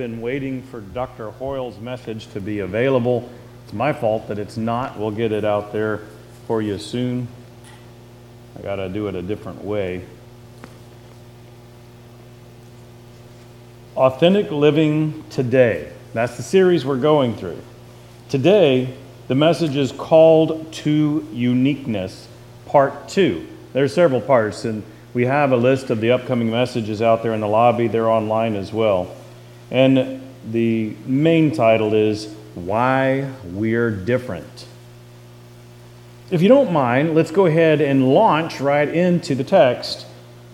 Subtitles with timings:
[0.00, 1.30] been waiting for Dr.
[1.30, 3.28] Hoyle's message to be available.
[3.64, 4.98] It's my fault that it's not.
[4.98, 6.00] We'll get it out there
[6.46, 7.28] for you soon.
[8.58, 10.02] I got to do it a different way.
[13.94, 15.92] Authentic Living Today.
[16.14, 17.60] That's the series we're going through.
[18.30, 18.96] Today,
[19.28, 22.26] the message is called to uniqueness,
[22.64, 23.46] part two.
[23.74, 24.82] There are several parts, and
[25.12, 27.86] we have a list of the upcoming messages out there in the lobby.
[27.86, 29.14] They're online as well.
[29.70, 34.66] And the main title is Why We're Different.
[36.30, 40.06] If you don't mind, let's go ahead and launch right into the text,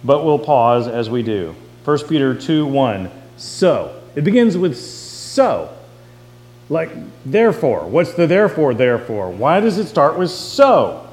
[0.02, 1.54] but we'll pause as we do.
[1.84, 3.10] 1 Peter 2 1.
[3.36, 4.02] So.
[4.14, 5.70] It begins with so.
[6.68, 6.90] Like,
[7.24, 7.86] therefore.
[7.86, 9.30] What's the therefore, therefore?
[9.30, 11.08] Why does it start with so?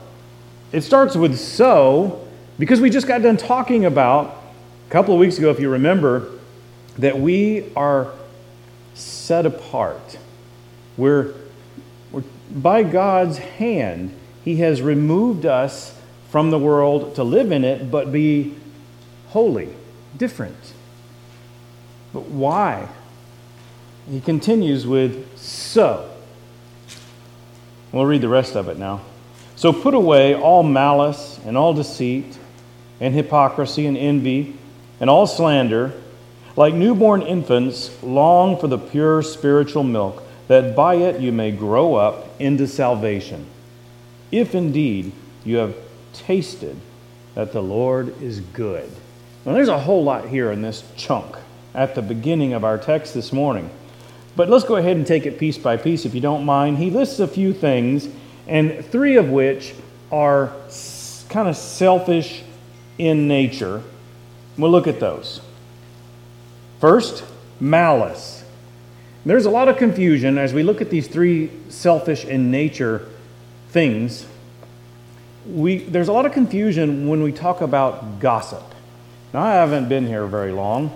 [0.72, 2.26] It starts with so
[2.58, 4.42] because we just got done talking about
[4.88, 6.33] a couple of weeks ago, if you remember,
[6.98, 8.12] that we are
[8.94, 10.18] set apart.
[10.98, 11.34] We're,
[12.12, 15.98] we're by God's hand, He has removed us
[16.30, 18.56] from the world to live in it, but be
[19.28, 19.70] holy,
[20.18, 20.74] different.
[22.14, 22.90] But why?
[24.10, 26.10] He continues with so.
[27.92, 29.02] We'll read the rest of it now.
[29.56, 32.38] So put away all malice and all deceit
[33.00, 34.56] and hypocrisy and envy
[35.00, 35.94] and all slander.
[36.56, 41.96] Like newborn infants, long for the pure spiritual milk, that by it you may grow
[41.96, 43.48] up into salvation.
[44.32, 45.12] If indeed
[45.44, 45.76] you have
[46.14, 46.78] tasted
[47.36, 48.90] that the Lord is good.
[49.46, 51.36] Now, there's a whole lot here in this chunk
[51.74, 53.70] at the beginning of our text this morning.
[54.36, 56.78] But let's go ahead and take it piece by piece if you don't mind.
[56.78, 58.08] He lists a few things,
[58.48, 59.74] and three of which
[60.12, 60.54] are
[61.30, 62.44] kind of selfish
[62.98, 63.82] in nature.
[64.58, 65.42] We'll look at those.
[66.84, 67.24] First,
[67.62, 68.44] malice.
[69.26, 73.08] There's a lot of confusion as we look at these three selfish in nature
[73.70, 74.28] things.
[75.48, 78.66] We, there's a lot of confusion when we talk about gossip.
[79.34, 80.92] Now, I haven't been here very long,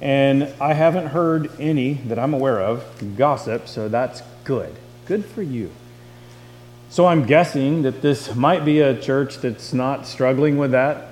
[0.00, 2.84] and I haven't heard any that I'm aware of
[3.16, 4.72] gossip, so that's good.
[5.06, 5.72] Good for you.
[6.88, 11.11] So I'm guessing that this might be a church that's not struggling with that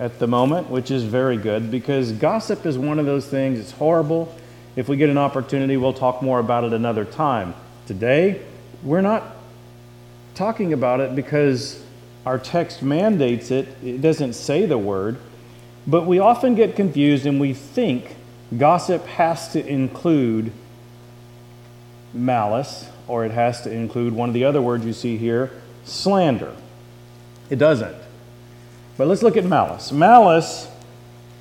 [0.00, 3.60] at the moment, which is very good because gossip is one of those things.
[3.60, 4.34] It's horrible.
[4.74, 7.54] If we get an opportunity, we'll talk more about it another time.
[7.86, 8.42] Today,
[8.82, 9.36] we're not
[10.34, 11.84] talking about it because
[12.24, 13.68] our text mandates it.
[13.84, 15.18] It doesn't say the word.
[15.86, 18.16] But we often get confused and we think
[18.56, 20.50] gossip has to include
[22.14, 25.50] malice or it has to include one of the other words you see here,
[25.84, 26.54] slander.
[27.50, 27.96] It doesn't.
[29.00, 29.92] But let's look at malice.
[29.92, 30.68] Malice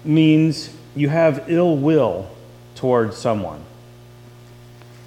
[0.05, 2.31] means you have ill will
[2.75, 3.61] towards someone.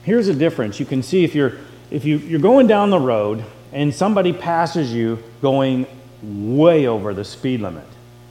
[0.03, 0.79] Here's a difference.
[0.79, 1.55] You can see if you're
[1.91, 3.43] if you, you're going down the road
[3.73, 5.87] and somebody passes you going
[6.23, 7.87] way over the speed limit.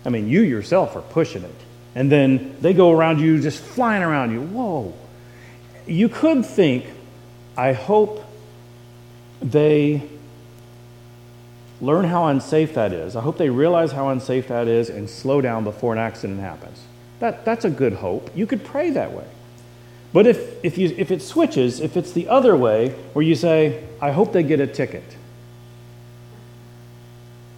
[0.06, 1.56] I mean, you yourself are pushing it.
[1.96, 4.44] And then they go around you, just flying around you.
[4.44, 4.94] Whoa.
[5.88, 6.86] You could think,
[7.58, 8.24] I hope
[9.42, 10.08] they
[11.81, 13.16] learn how unsafe that is.
[13.16, 16.80] I hope they realize how unsafe that is and slow down before an accident happens.
[17.19, 18.30] That, that's a good hope.
[18.36, 19.25] You could pray that way.
[20.14, 23.84] But if, if, you, if it switches, if it's the other way, where you say,
[24.02, 25.03] I hope they get a ticket,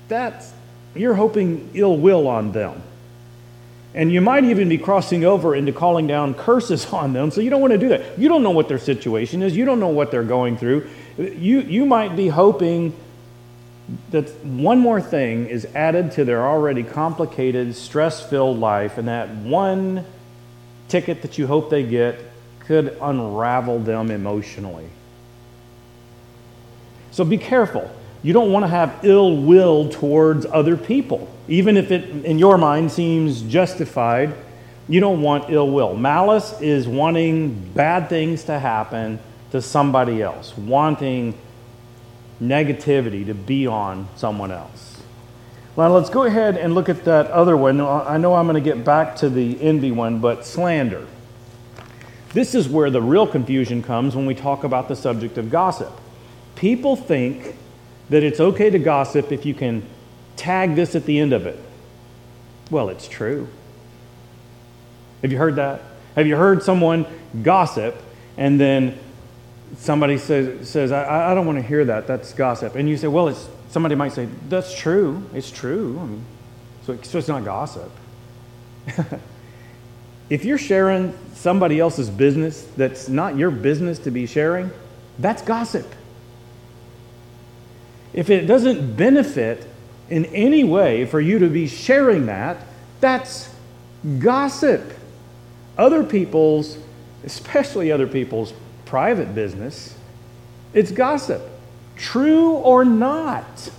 [0.08, 0.54] that's,
[0.96, 2.82] you're hoping ill will on them.
[3.96, 7.50] And you might even be crossing over into calling down curses on them, so you
[7.50, 8.18] don't want to do that.
[8.18, 10.90] You don't know what their situation is, you don't know what they're going through.
[11.18, 12.96] You, you might be hoping
[14.12, 19.30] that one more thing is added to their already complicated, stress filled life, and that
[19.36, 20.06] one
[20.88, 22.20] ticket that you hope they get
[22.60, 24.88] could unravel them emotionally.
[27.12, 27.90] So be careful.
[28.24, 32.58] You don't want to have ill will towards other people, even if it in your
[32.58, 34.34] mind seems justified.
[34.88, 35.96] You don't want ill will.
[35.96, 39.20] Malice is wanting bad things to happen
[39.52, 41.38] to somebody else, wanting
[42.44, 45.02] negativity to be on someone else.
[45.76, 47.82] Now, let's go ahead and look at that other one.
[47.82, 51.08] I know I'm going to get back to the envy one, but slander.
[52.34, 55.92] This is where the real confusion comes when we talk about the subject of gossip.
[56.56, 57.56] People think
[58.10, 59.84] that it's okay to gossip if you can
[60.36, 61.60] tag this at the end of it.
[62.70, 63.48] Well, it's true.
[65.22, 65.82] Have you heard that?
[66.16, 67.06] Have you heard someone
[67.42, 67.96] gossip
[68.38, 69.00] and then
[69.78, 72.08] somebody says, says I, I don't want to hear that.
[72.08, 72.76] That's gossip.
[72.76, 75.24] And you say, well, it's, somebody might say, that's true.
[75.34, 76.00] It's true.
[76.00, 76.26] I mean,
[76.86, 77.92] so, so it's not gossip.
[80.30, 84.72] If you're sharing somebody else's business that's not your business to be sharing,
[85.20, 85.86] that's gossip.
[88.14, 89.68] If it doesn't benefit
[90.10, 92.58] in any way for you to be sharing that,
[93.00, 93.54] that's
[94.20, 94.94] gossip.
[95.78, 96.78] Other people's,
[97.24, 98.54] especially other people's
[98.94, 99.96] private business,
[100.72, 101.42] it's gossip.
[101.96, 103.72] True or not.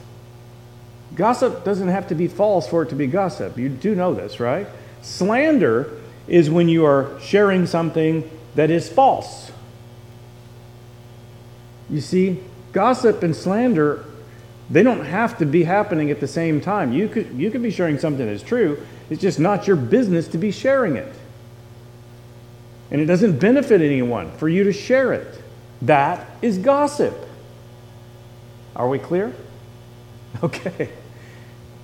[1.15, 3.57] Gossip doesn't have to be false for it to be gossip.
[3.57, 4.67] You do know this, right?
[5.03, 9.53] Slander is when you are sharing something that is false.
[11.89, 12.41] You see,
[12.73, 14.05] gossip and slander,
[14.69, 16.93] they don't have to be happening at the same time.
[16.93, 20.39] You could, you could be sharing something that's true, it's just not your business to
[20.39, 21.15] be sharing it.
[22.91, 25.43] And it doesn't benefit anyone for you to share it.
[25.83, 27.15] That is gossip.
[28.77, 29.33] Are we clear?
[30.43, 30.91] Okay.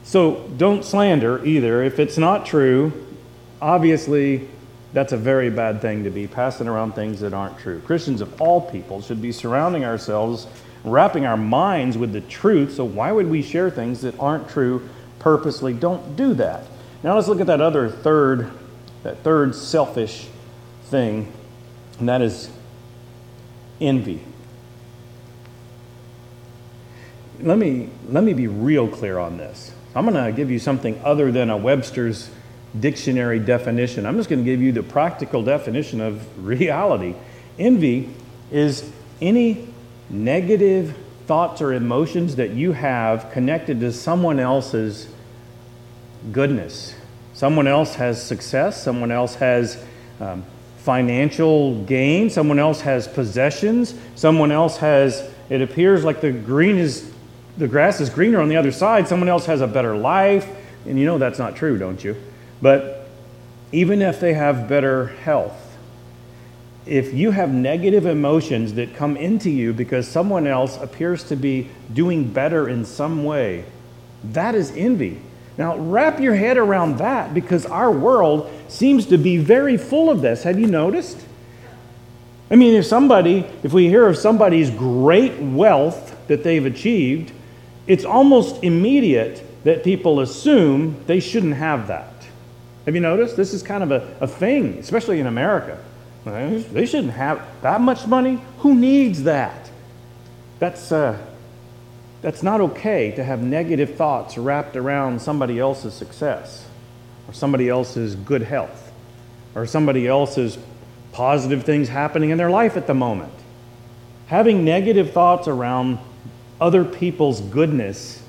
[0.02, 1.85] So don't slander either.
[1.85, 2.93] If it's not true,
[3.62, 4.49] obviously
[4.93, 7.81] that's a very bad thing to be passing around things that aren't true.
[7.81, 10.49] Christians of all people should be surrounding ourselves,
[10.82, 12.75] wrapping our minds with the truth.
[12.75, 14.88] So why would we share things that aren't true
[15.20, 15.73] purposely?
[15.75, 16.64] Don't do that.
[17.05, 18.50] Now let's look at that other third,
[19.05, 20.26] that third selfish
[20.90, 21.32] thing,
[21.98, 22.50] and that is
[23.81, 24.20] envy.
[27.40, 29.72] Let me, let me be real clear on this.
[29.94, 32.31] I'm going to give you something other than a Webster's
[32.78, 34.06] dictionary definition.
[34.06, 37.14] I'm just going to give you the practical definition of reality.
[37.58, 38.10] Envy
[38.50, 38.90] is
[39.20, 39.69] any
[40.08, 40.96] negative
[41.26, 45.08] thoughts or emotions that you have connected to someone else's
[46.32, 46.94] goodness.
[47.32, 49.82] Someone else has success, someone else has
[50.20, 50.44] um,
[50.82, 57.12] financial gain, someone else has possessions, someone else has, it appears like the green is,
[57.59, 60.49] the grass is greener on the other side, someone else has a better life.
[60.87, 62.17] And you know that's not true, don't you?
[62.62, 63.09] But
[63.73, 65.77] even if they have better health,
[66.87, 71.69] if you have negative emotions that come into you because someone else appears to be
[71.93, 73.67] doing better in some way,
[74.25, 75.21] that is envy.
[75.59, 80.20] Now, wrap your head around that because our world seems to be very full of
[80.20, 80.43] this.
[80.44, 81.19] Have you noticed?
[82.50, 87.32] I mean, if somebody, if we hear of somebody's great wealth that they've achieved,
[87.87, 92.12] it's almost immediate that people assume they shouldn't have that.
[92.87, 93.37] Have you noticed?
[93.37, 95.78] This is kind of a, a thing, especially in America.
[96.25, 98.40] They shouldn't have that much money.
[98.58, 99.70] Who needs that?
[100.58, 101.19] That's, uh,
[102.20, 106.67] that's not okay to have negative thoughts wrapped around somebody else's success
[107.31, 108.91] or somebody else's good health
[109.55, 110.59] or somebody else's
[111.12, 113.32] positive things happening in their life at the moment.
[114.27, 116.00] Having negative thoughts around
[116.61, 118.21] other people's goodness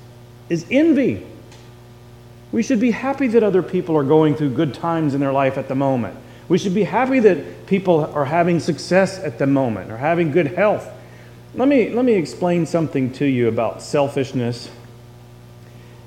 [0.50, 1.26] is envy.
[2.52, 5.58] We should be happy that other people are going through good times in their life
[5.58, 6.16] at the moment.
[6.48, 10.48] We should be happy that people are having success at the moment or having good
[10.48, 10.88] health.
[11.56, 14.70] Let me, let me explain something to you about selfishness.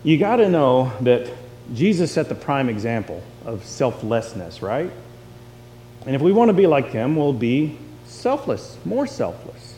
[0.05, 1.29] You got to know that
[1.73, 4.91] Jesus set the prime example of selflessness, right?
[6.07, 9.75] And if we want to be like him, we'll be selfless, more selfless.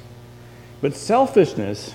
[0.81, 1.95] But selfishness,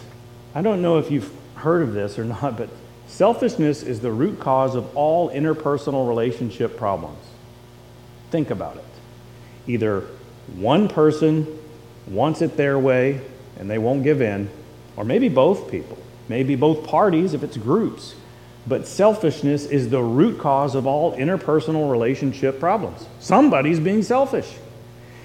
[0.56, 2.70] I don't know if you've heard of this or not, but
[3.12, 7.20] Selfishness is the root cause of all interpersonal relationship problems.
[8.32, 8.86] Think about it.
[9.68, 10.08] Either
[10.56, 11.60] one person
[12.08, 13.20] wants it their way
[13.60, 14.50] and they won't give in,
[14.96, 15.98] or maybe both people,
[16.30, 18.16] maybe both parties if it's groups.
[18.68, 23.06] But selfishness is the root cause of all interpersonal relationship problems.
[23.20, 24.54] Somebody's being selfish.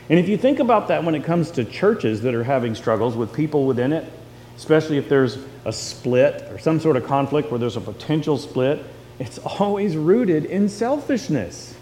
[0.09, 3.17] And if you think about that when it comes to churches that are having struggles
[3.17, 4.11] with people within it,
[4.57, 8.83] especially if there's a split or some sort of conflict where there's a potential split,
[9.19, 11.75] it's always rooted in selfishness.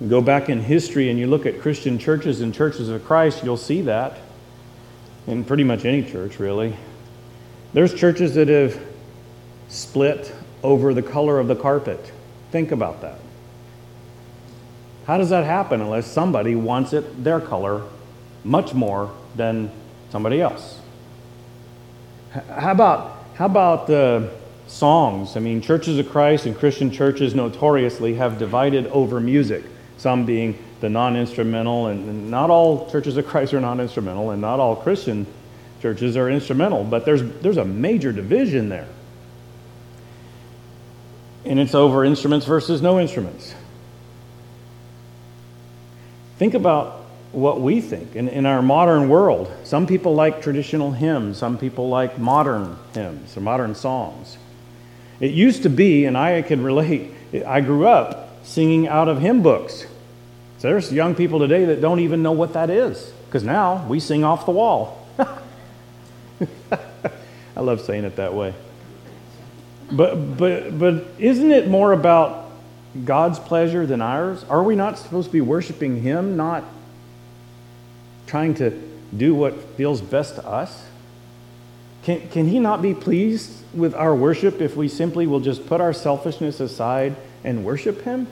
[0.00, 3.44] You go back in history and you look at Christian churches and churches of Christ,
[3.44, 4.18] you'll see that
[5.28, 6.76] in pretty much any church, really.
[7.72, 8.80] There's churches that have
[9.68, 12.12] split over the color of the carpet.
[12.50, 13.18] Think about that.
[15.06, 17.82] How does that happen unless somebody wants it their color
[18.44, 19.70] much more than
[20.10, 20.78] somebody else.
[22.30, 24.30] How about, how about the
[24.66, 25.36] songs?
[25.36, 29.64] I mean, churches of Christ and Christian churches notoriously have divided over music,
[29.96, 34.40] some being the non instrumental, and not all churches of Christ are non instrumental, and
[34.40, 35.26] not all Christian
[35.82, 38.86] churches are instrumental, but there's, there's a major division there.
[41.44, 43.52] And it's over instruments versus no instruments.
[46.38, 47.00] Think about
[47.32, 48.14] what we think.
[48.14, 53.36] In, in our modern world, some people like traditional hymns, some people like modern hymns
[53.36, 54.38] or modern songs.
[55.18, 57.10] It used to be, and I can relate,
[57.44, 59.84] I grew up singing out of hymn books.
[60.58, 63.98] So there's young people today that don't even know what that is because now we
[63.98, 65.01] sing off the wall.
[67.56, 68.54] I love saying it that way.
[69.90, 72.50] But, but, but isn't it more about
[73.04, 74.44] God's pleasure than ours?
[74.44, 76.64] Are we not supposed to be worshiping Him, not
[78.26, 78.70] trying to
[79.14, 80.86] do what feels best to us?
[82.04, 85.80] Can, can He not be pleased with our worship if we simply will just put
[85.80, 88.26] our selfishness aside and worship Him?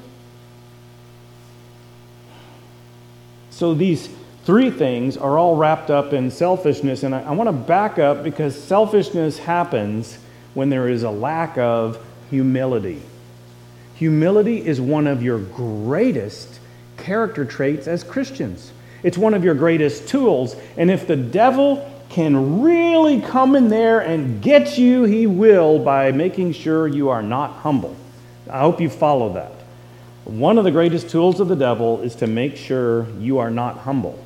[3.50, 4.08] So these
[4.50, 8.24] three things are all wrapped up in selfishness, and I, I want to back up
[8.24, 10.18] because selfishness happens
[10.54, 13.00] when there is a lack of humility.
[13.94, 16.58] Humility is one of your greatest
[16.96, 18.72] character traits as Christians.
[19.04, 20.56] It's one of your greatest tools.
[20.76, 26.10] And if the devil can really come in there and get you, he will by
[26.10, 27.94] making sure you are not humble.
[28.50, 29.52] I hope you follow that.
[30.24, 33.78] One of the greatest tools of the devil is to make sure you are not
[33.78, 34.18] humble.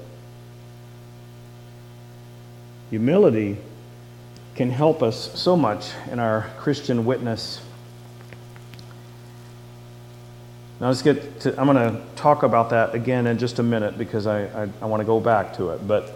[2.94, 3.56] Humility
[4.54, 7.60] can help us so much in our Christian witness
[10.80, 13.96] Now let's get to, I'm going to talk about that again in just a minute
[13.96, 15.88] because I, I, I want to go back to it.
[15.88, 16.12] But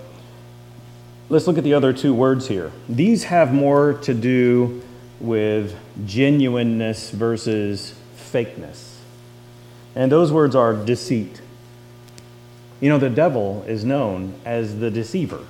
[1.29, 2.71] let's look at the other two words here.
[2.89, 4.83] These have more to do
[5.21, 8.97] with genuineness versus fakeness.
[9.95, 11.41] And those words are deceit.
[12.81, 15.45] You know, the devil is known as the deceiver.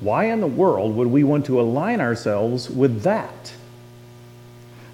[0.00, 3.52] Why in the world would we want to align ourselves with that?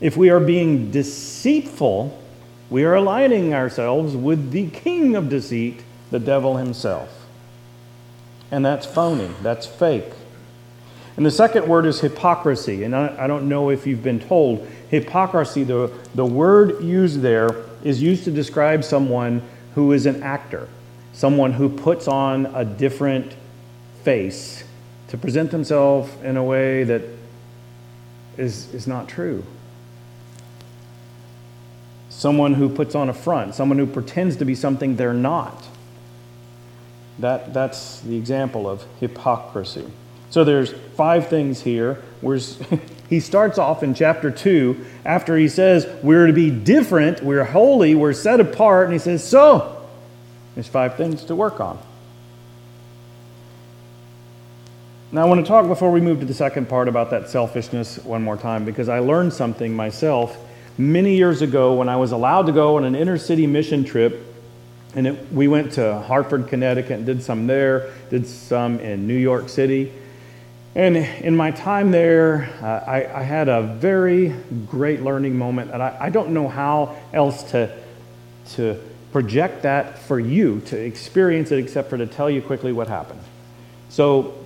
[0.00, 2.20] If we are being deceitful,
[2.68, 7.26] we are aligning ourselves with the king of deceit, the devil himself.
[8.50, 10.12] And that's phony, that's fake.
[11.16, 12.82] And the second word is hypocrisy.
[12.82, 17.64] And I, I, don't know if you've been told, hypocrisy, the, the word used there,
[17.82, 19.40] is used to describe someone
[19.74, 20.68] who is an actor,
[21.12, 23.34] someone who puts on a different
[24.02, 24.65] face
[25.08, 27.02] to present themselves in a way that
[28.36, 29.44] is, is not true
[32.16, 35.66] someone who puts on a front, someone who pretends to be something they're not.
[37.18, 39.86] That, that's the example of hypocrisy.
[40.30, 42.02] So there's five things here.
[43.08, 47.94] He starts off in chapter 2 after he says, We're to be different, we're holy,
[47.94, 49.86] we're set apart, and he says, So,
[50.56, 51.78] there's five things to work on.
[55.16, 57.96] Now, I want to talk before we move to the second part about that selfishness
[58.04, 60.36] one more time because I learned something myself
[60.76, 64.22] many years ago when I was allowed to go on an inner city mission trip.
[64.94, 69.16] And it, we went to Hartford, Connecticut, and did some there, did some in New
[69.16, 69.90] York City.
[70.74, 74.34] And in my time there, uh, I, I, had a very
[74.66, 75.70] great learning moment.
[75.70, 77.74] And I, I don't know how else to,
[78.50, 78.78] to
[79.12, 83.22] project that for you to experience it except for to tell you quickly what happened.
[83.88, 84.42] So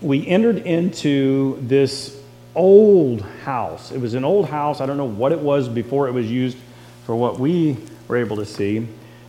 [0.00, 2.20] we entered into this
[2.54, 3.92] old house.
[3.92, 4.80] It was an old house.
[4.80, 6.56] I don't know what it was before it was used
[7.04, 7.76] for what we
[8.06, 8.86] were able to see,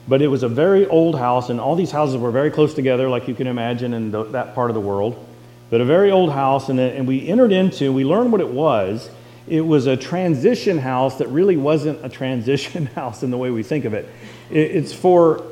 [0.08, 3.10] but it was a very old house, and all these houses were very close together,
[3.10, 5.26] like you can imagine in the, that part of the world.
[5.70, 9.10] But a very old house, and, and we entered into, we learned what it was.
[9.48, 13.64] It was a transition house that really wasn't a transition house in the way we
[13.64, 14.08] think of it.
[14.50, 15.44] it it's for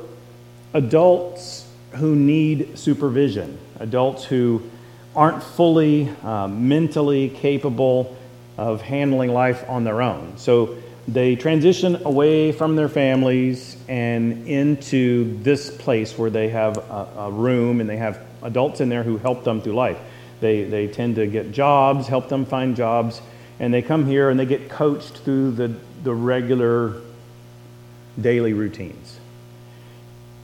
[0.74, 4.62] adults who need supervision, adults who
[5.18, 8.16] aren't fully uh, mentally capable
[8.56, 10.32] of handling life on their own.
[10.36, 17.08] So they transition away from their families and into this place where they have a,
[17.16, 19.98] a, room and they have adults in there who help them through life.
[20.38, 23.20] They, they tend to get jobs, help them find jobs,
[23.58, 27.00] and they come here and they get coached through the, the regular
[28.20, 29.17] daily routines.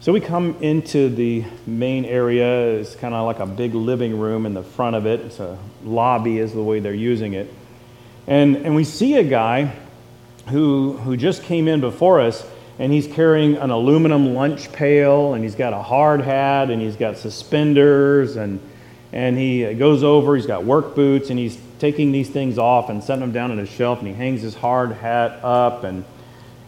[0.05, 2.73] So we come into the main area.
[2.73, 5.21] It's kind of like a big living room in the front of it.
[5.21, 7.51] It's a lobby, is the way they're using it.
[8.27, 9.75] And, and we see a guy
[10.49, 12.47] who, who just came in before us,
[12.79, 16.97] and he's carrying an aluminum lunch pail, and he's got a hard hat, and he's
[16.97, 18.61] got suspenders, and,
[19.11, 23.03] and he goes over, he's got work boots, and he's taking these things off and
[23.03, 26.05] setting them down on a shelf, and he hangs his hard hat up, and,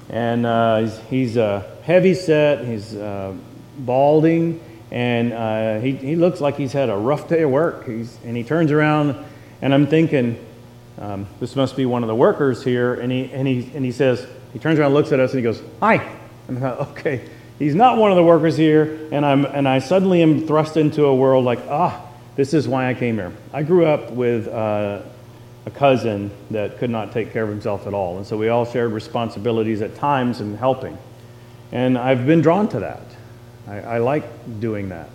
[0.09, 3.35] and uh, he's, he's uh, heavy set, he's uh,
[3.79, 4.61] balding,
[4.91, 7.87] and uh, he, he looks like he's had a rough day of work.
[7.87, 9.17] He's, and he turns around,
[9.61, 10.45] and I'm thinking,
[10.99, 12.95] um, this must be one of the workers here.
[12.95, 15.43] And he, and, he, and he says, he turns around, looks at us, and he
[15.43, 16.17] goes, Hi.
[16.49, 19.09] And I okay, he's not one of the workers here.
[19.11, 22.01] And, I'm, and I suddenly am thrust into a world like, ah,
[22.37, 23.33] this is why I came here.
[23.53, 25.03] I grew up with uh,
[25.67, 28.17] a cousin that could not take care of himself at all.
[28.17, 30.97] And so we all shared responsibilities at times in helping.
[31.73, 33.03] And I've been drawn to that.
[33.67, 34.25] I, I like
[34.61, 35.11] doing that.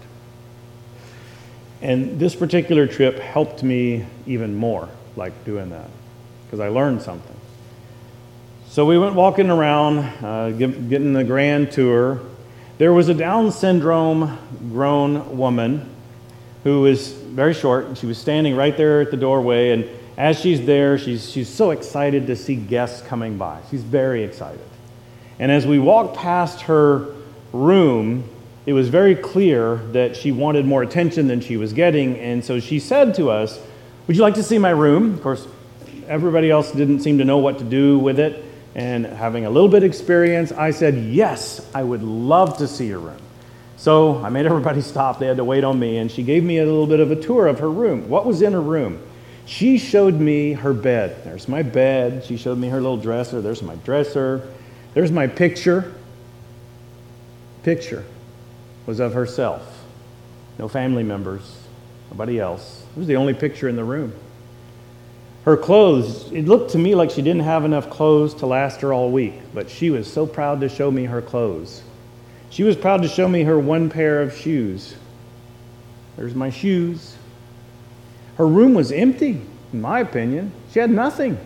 [1.82, 5.90] And this particular trip helped me even more, like doing that,
[6.46, 7.36] because I learned something.
[8.68, 12.20] So we went walking around, uh, getting the grand tour.
[12.78, 14.38] There was a Down syndrome
[14.72, 15.90] grown woman
[16.64, 19.72] who was very short, and she was standing right there at the doorway.
[19.72, 23.62] And as she's there, she's, she's so excited to see guests coming by.
[23.70, 24.66] She's very excited.
[25.40, 27.16] And as we walked past her
[27.54, 28.24] room,
[28.66, 32.18] it was very clear that she wanted more attention than she was getting.
[32.20, 33.60] And so she said to us,
[34.08, 35.16] Would you like to see my room?
[35.16, 35.48] Of course,
[36.08, 38.46] everybody else didn't seem to know what to do with it.
[38.76, 42.88] And having a little bit of experience, I said, Yes, I would love to see
[42.88, 43.18] your room.
[43.78, 45.18] So I made everybody stop.
[45.18, 45.98] They had to wait on me.
[45.98, 48.10] And she gave me a little bit of a tour of her room.
[48.10, 49.02] What was in her room?
[49.46, 51.24] She showed me her bed.
[51.24, 52.24] There's my bed.
[52.26, 53.42] She showed me her little dresser.
[53.42, 54.48] There's my dresser.
[54.94, 55.94] There's my picture.
[57.64, 58.04] Picture
[58.86, 59.86] was of herself.
[60.58, 61.60] No family members,
[62.10, 62.84] nobody else.
[62.96, 64.14] It was the only picture in the room.
[65.44, 68.94] Her clothes, it looked to me like she didn't have enough clothes to last her
[68.94, 71.82] all week, but she was so proud to show me her clothes.
[72.52, 74.96] She was proud to show me her one pair of shoes.
[76.16, 77.16] There's my shoes.
[78.42, 79.40] Her room was empty,
[79.72, 80.52] in my opinion.
[80.72, 81.38] She had nothing.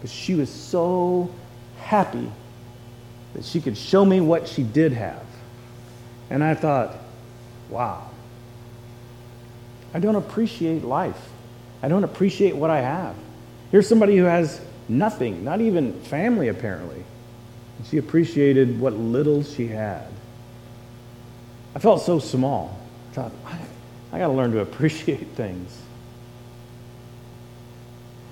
[0.00, 1.30] But she was so
[1.78, 2.28] happy
[3.34, 5.24] that she could show me what she did have.
[6.28, 6.96] And I thought,
[7.70, 8.10] wow,
[9.94, 11.28] I don't appreciate life.
[11.84, 13.14] I don't appreciate what I have.
[13.70, 17.04] Here's somebody who has nothing, not even family, apparently.
[17.76, 20.08] And she appreciated what little she had.
[21.76, 22.76] I felt so small.
[23.12, 23.60] I thought, I,
[24.10, 25.82] I got to learn to appreciate things.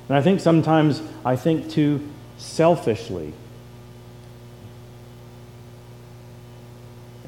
[0.08, 2.06] And I think sometimes I think too
[2.38, 3.32] selfishly.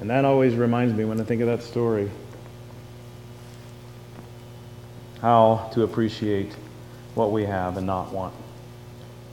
[0.00, 2.10] And that always reminds me when I think of that story
[5.20, 6.54] how to appreciate
[7.14, 8.32] what we have and not want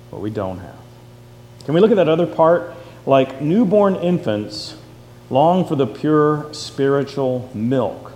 [0.10, 0.80] what we don't have.
[1.66, 2.74] Can we look at that other part?
[3.06, 4.78] Like newborn infants
[5.30, 8.14] long for the pure spiritual milk,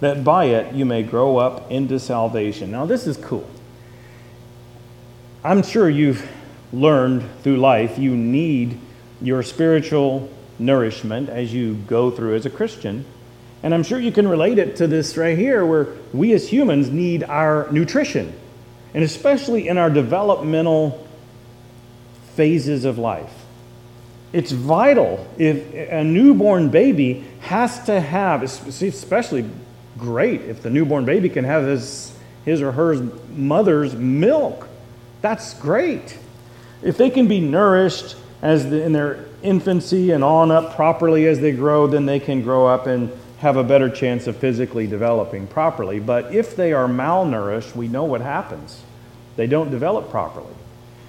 [0.00, 2.70] that by it you may grow up into salvation.
[2.70, 3.48] Now, this is cool.
[5.48, 6.28] I'm sure you've
[6.74, 8.78] learned through life you need
[9.22, 13.06] your spiritual nourishment as you go through as a Christian.
[13.62, 16.90] And I'm sure you can relate it to this right here, where we as humans
[16.90, 18.38] need our nutrition,
[18.92, 21.08] and especially in our developmental
[22.34, 23.32] phases of life.
[24.34, 29.48] It's vital if a newborn baby has to have, especially
[29.96, 32.96] great if the newborn baby can have his, his or her
[33.34, 34.67] mother's milk.
[35.20, 36.16] That's great.
[36.82, 41.40] If they can be nourished as the, in their infancy and on up properly as
[41.40, 45.46] they grow, then they can grow up and have a better chance of physically developing
[45.46, 46.00] properly.
[46.00, 48.82] But if they are malnourished, we know what happens.
[49.36, 50.54] They don't develop properly.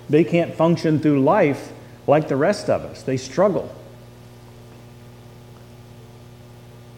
[0.10, 1.72] They can't function through life
[2.08, 3.04] like the rest of us.
[3.04, 3.76] They struggle.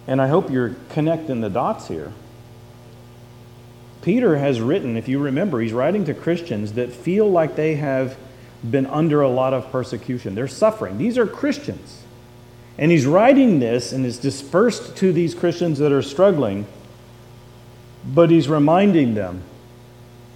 [0.07, 2.11] And I hope you're connecting the dots here.
[4.01, 8.17] Peter has written, if you remember, he's writing to Christians that feel like they have
[8.69, 10.35] been under a lot of persecution.
[10.35, 10.97] They're suffering.
[10.97, 12.03] These are Christians.
[12.77, 16.65] And he's writing this and is dispersed to these Christians that are struggling,
[18.05, 19.43] but he's reminding them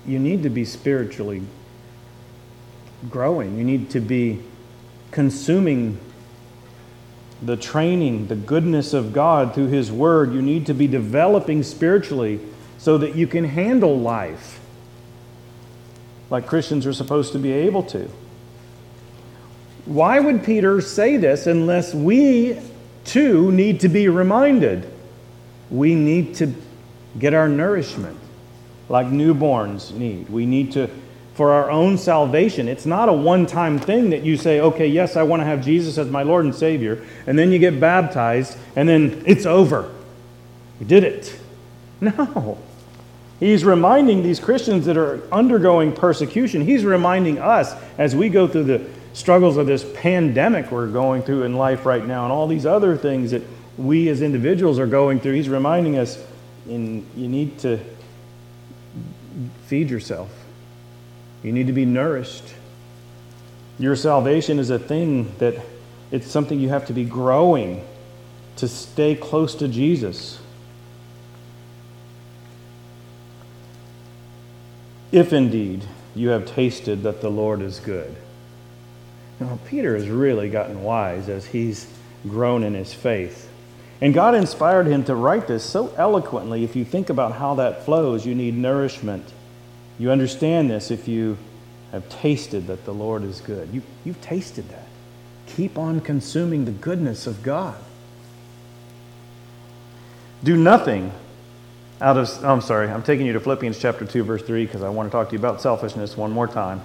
[0.05, 1.41] you need to be spiritually
[3.09, 3.57] growing.
[3.57, 4.41] You need to be
[5.11, 5.99] consuming
[7.41, 10.33] the training, the goodness of God through His Word.
[10.33, 12.39] You need to be developing spiritually
[12.77, 14.59] so that you can handle life
[16.29, 18.09] like Christians are supposed to be able to.
[19.85, 22.59] Why would Peter say this unless we
[23.03, 24.91] too need to be reminded?
[25.69, 26.53] We need to
[27.19, 28.17] get our nourishment
[28.89, 30.29] like newborns need.
[30.29, 30.89] We need to,
[31.35, 32.67] for our own salvation.
[32.67, 35.63] It's not a one time thing that you say, okay, yes, I want to have
[35.63, 39.91] Jesus as my Lord and Savior, and then you get baptized, and then it's over.
[40.79, 41.39] We did it.
[42.01, 42.57] No.
[43.39, 48.63] He's reminding these Christians that are undergoing persecution, he's reminding us as we go through
[48.63, 52.65] the struggles of this pandemic we're going through in life right now and all these
[52.65, 53.41] other things that
[53.77, 55.33] we as individuals are going through.
[55.33, 56.21] He's reminding us
[56.67, 57.79] in, you need to
[59.67, 60.29] feed yourself,
[61.43, 62.53] you need to be nourished.
[63.79, 65.55] Your salvation is a thing that
[66.11, 67.85] it's something you have to be growing
[68.57, 70.39] to stay close to Jesus.
[75.15, 75.81] If indeed
[76.13, 78.13] you have tasted that the Lord is good.
[79.39, 81.87] Now, Peter has really gotten wise as he's
[82.23, 83.49] grown in his faith.
[84.01, 86.65] And God inspired him to write this so eloquently.
[86.65, 89.25] If you think about how that flows, you need nourishment.
[89.97, 91.37] You understand this if you
[91.93, 93.69] have tasted that the Lord is good.
[93.71, 94.87] You, you've tasted that.
[95.47, 97.77] Keep on consuming the goodness of God.
[100.43, 101.13] Do nothing
[102.01, 104.89] out of, I'm sorry, I'm taking you to Philippians chapter 2, verse 3, because I
[104.89, 106.81] want to talk to you about selfishness one more time.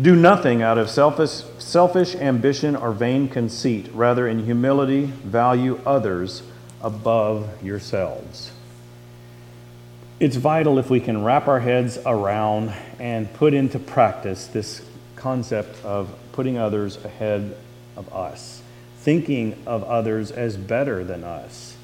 [0.00, 3.90] Do nothing out of selfish, selfish ambition or vain conceit.
[3.92, 6.42] Rather, in humility, value others
[6.80, 8.52] above yourselves.
[10.20, 15.84] It's vital if we can wrap our heads around and put into practice this concept
[15.84, 17.56] of putting others ahead
[17.96, 18.62] of us,
[18.98, 21.76] thinking of others as better than us.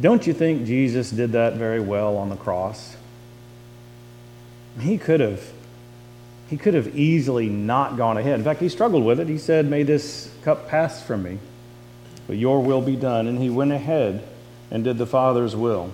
[0.00, 2.96] Don't you think Jesus did that very well on the cross?
[4.80, 5.42] He could have
[6.48, 8.36] he could have easily not gone ahead.
[8.36, 9.28] In fact, he struggled with it.
[9.28, 11.38] He said, May this cup pass from me,
[12.26, 13.28] but your will be done.
[13.28, 14.26] And he went ahead
[14.68, 15.92] and did the Father's will.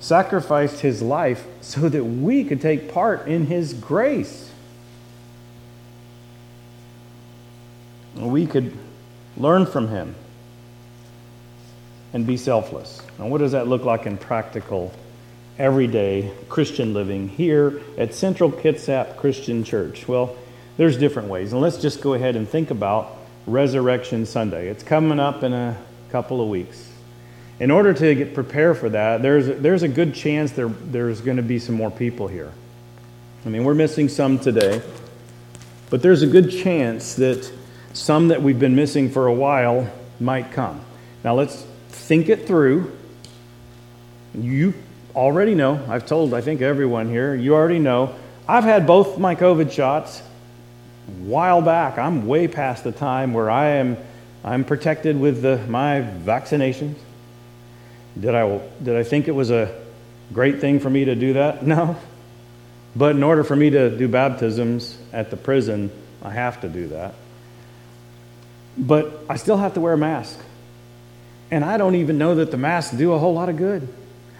[0.00, 4.50] Sacrificed his life so that we could take part in his grace.
[8.16, 8.74] We could
[9.36, 10.14] learn from him
[12.14, 13.02] and be selfless.
[13.18, 14.94] Now, what does that look like in practical,
[15.58, 20.08] everyday Christian living here at Central Kitsap Christian Church?
[20.08, 20.36] Well,
[20.76, 21.52] there's different ways.
[21.52, 24.68] And let's just go ahead and think about Resurrection Sunday.
[24.68, 25.76] It's coming up in a
[26.10, 26.88] couple of weeks.
[27.60, 31.36] In order to get prepared for that, there's, there's a good chance there, there's going
[31.36, 32.52] to be some more people here.
[33.44, 34.82] I mean, we're missing some today,
[35.90, 37.52] but there's a good chance that
[37.92, 40.80] some that we've been missing for a while might come.
[41.22, 41.64] Now, let's
[42.06, 42.96] think it through.
[44.34, 44.74] You
[45.14, 48.14] already know, I've told, I think, everyone here, you already know.
[48.48, 50.20] I've had both my COVID shots
[51.08, 51.98] a while back.
[51.98, 53.96] I'm way past the time where I am
[54.44, 56.96] I'm protected with the, my vaccinations.
[58.20, 59.74] Did I, did I think it was a
[60.34, 61.66] great thing for me to do that?
[61.66, 61.96] No.
[62.96, 65.90] But in order for me to do baptisms at the prison,
[66.22, 67.16] I have to do that.
[68.78, 70.38] But I still have to wear a mask.
[71.50, 73.88] And I don't even know that the masks do a whole lot of good.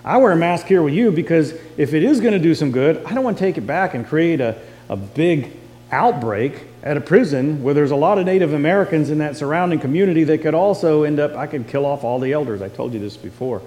[0.05, 2.73] I wear a mask here with you because if it is going to do some
[2.73, 5.53] good, I don't want to take it back and create a, a big
[5.91, 10.25] outbreak at a prison where there's a lot of Native Americans in that surrounding community
[10.25, 12.61] that could also end up, I could kill off all the elders.
[12.61, 13.63] I told you this before.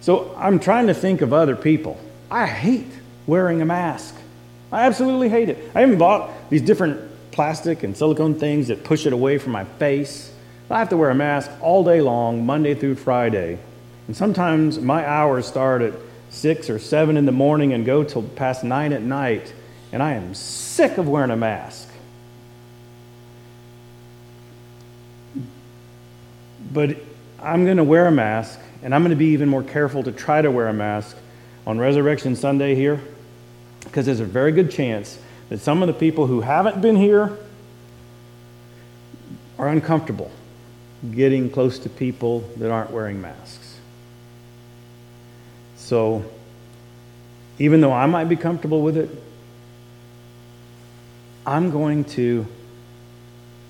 [0.00, 1.98] So I'm trying to think of other people.
[2.30, 2.92] I hate
[3.26, 4.14] wearing a mask.
[4.70, 5.70] I absolutely hate it.
[5.74, 9.64] I even bought these different plastic and silicone things that push it away from my
[9.64, 10.31] face.
[10.72, 13.58] I have to wear a mask all day long, Monday through Friday.
[14.06, 15.92] And sometimes my hours start at
[16.30, 19.52] 6 or 7 in the morning and go till past 9 at night,
[19.92, 21.90] and I am sick of wearing a mask.
[26.72, 26.96] But
[27.38, 30.10] I'm going to wear a mask, and I'm going to be even more careful to
[30.10, 31.18] try to wear a mask
[31.66, 32.98] on Resurrection Sunday here,
[33.84, 35.18] because there's a very good chance
[35.50, 37.36] that some of the people who haven't been here
[39.58, 40.30] are uncomfortable
[41.10, 43.78] getting close to people that aren't wearing masks.
[45.76, 46.24] So,
[47.58, 49.10] even though I might be comfortable with it,
[51.44, 52.46] I'm going to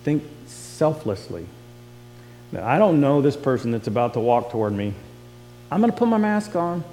[0.04, 1.46] think selflessly.
[2.52, 4.92] Now, I don't know this person that's about to walk toward me.
[5.70, 6.84] I'm going to put my mask on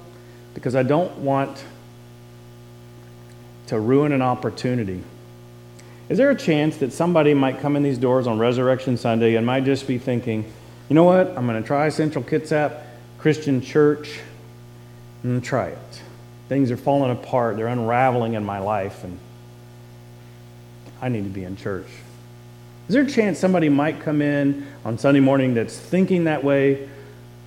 [0.53, 1.63] because I don't want
[3.67, 5.03] to ruin an opportunity.
[6.09, 9.45] Is there a chance that somebody might come in these doors on Resurrection Sunday and
[9.45, 10.51] might just be thinking,
[10.89, 12.81] you know what, I'm going to try Central Kitsap
[13.19, 14.19] Christian Church.
[15.21, 16.01] To try it.
[16.47, 19.19] Things are falling apart, they're unraveling in my life, and
[21.01, 21.87] I need to be in church.
[22.87, 26.89] Is there a chance somebody might come in on Sunday morning that's thinking that way,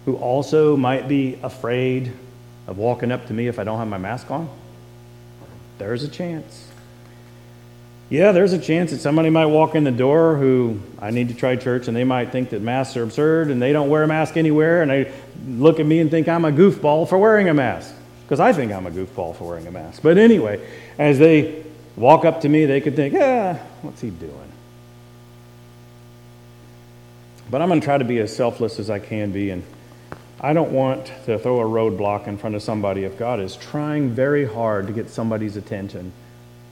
[0.04, 2.12] who also might be afraid
[2.68, 4.48] of walking up to me if I don't have my mask on?
[5.78, 6.71] There's a chance
[8.12, 11.34] yeah, there's a chance that somebody might walk in the door who I need to
[11.34, 14.06] try church and they might think that masks are absurd and they don't wear a
[14.06, 15.10] mask anywhere and they
[15.46, 17.94] look at me and think I'm a goofball for wearing a mask
[18.24, 20.02] because I think I'm a goofball for wearing a mask.
[20.02, 20.62] But anyway,
[20.98, 21.64] as they
[21.96, 24.52] walk up to me, they could think, yeah, what's he doing?
[27.50, 29.62] But I'm going to try to be as selfless as I can be and
[30.38, 34.10] I don't want to throw a roadblock in front of somebody if God is trying
[34.10, 36.12] very hard to get somebody's attention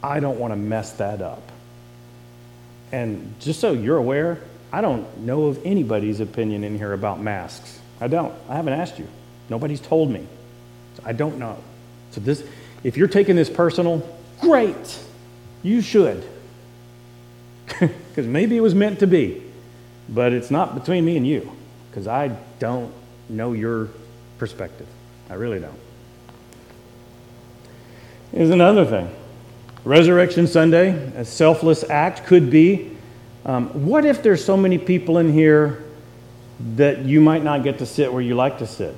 [0.03, 1.43] I don't want to mess that up.
[2.93, 7.81] And just so you're aware, I don't know of anybody's opinion in here about masks.
[8.01, 8.35] I don't.
[8.49, 9.07] I haven't asked you.
[9.49, 10.27] Nobody's told me.
[10.97, 11.59] So I don't know.
[12.13, 12.45] So this
[12.83, 14.07] if you're taking this personal,
[14.41, 14.99] Great.
[15.63, 16.25] You should.
[18.11, 19.41] Because maybe it was meant to be.
[20.09, 21.51] But it's not between me and you.
[21.89, 22.93] Because I don't
[23.29, 23.89] know your
[24.39, 24.89] perspective.
[25.31, 25.79] I really don't.
[28.33, 29.09] Here's another thing
[29.85, 32.97] Resurrection Sunday, a selfless act, could be
[33.45, 35.85] um, what if there's so many people in here
[36.77, 38.95] that you might not get to sit where you like to sit?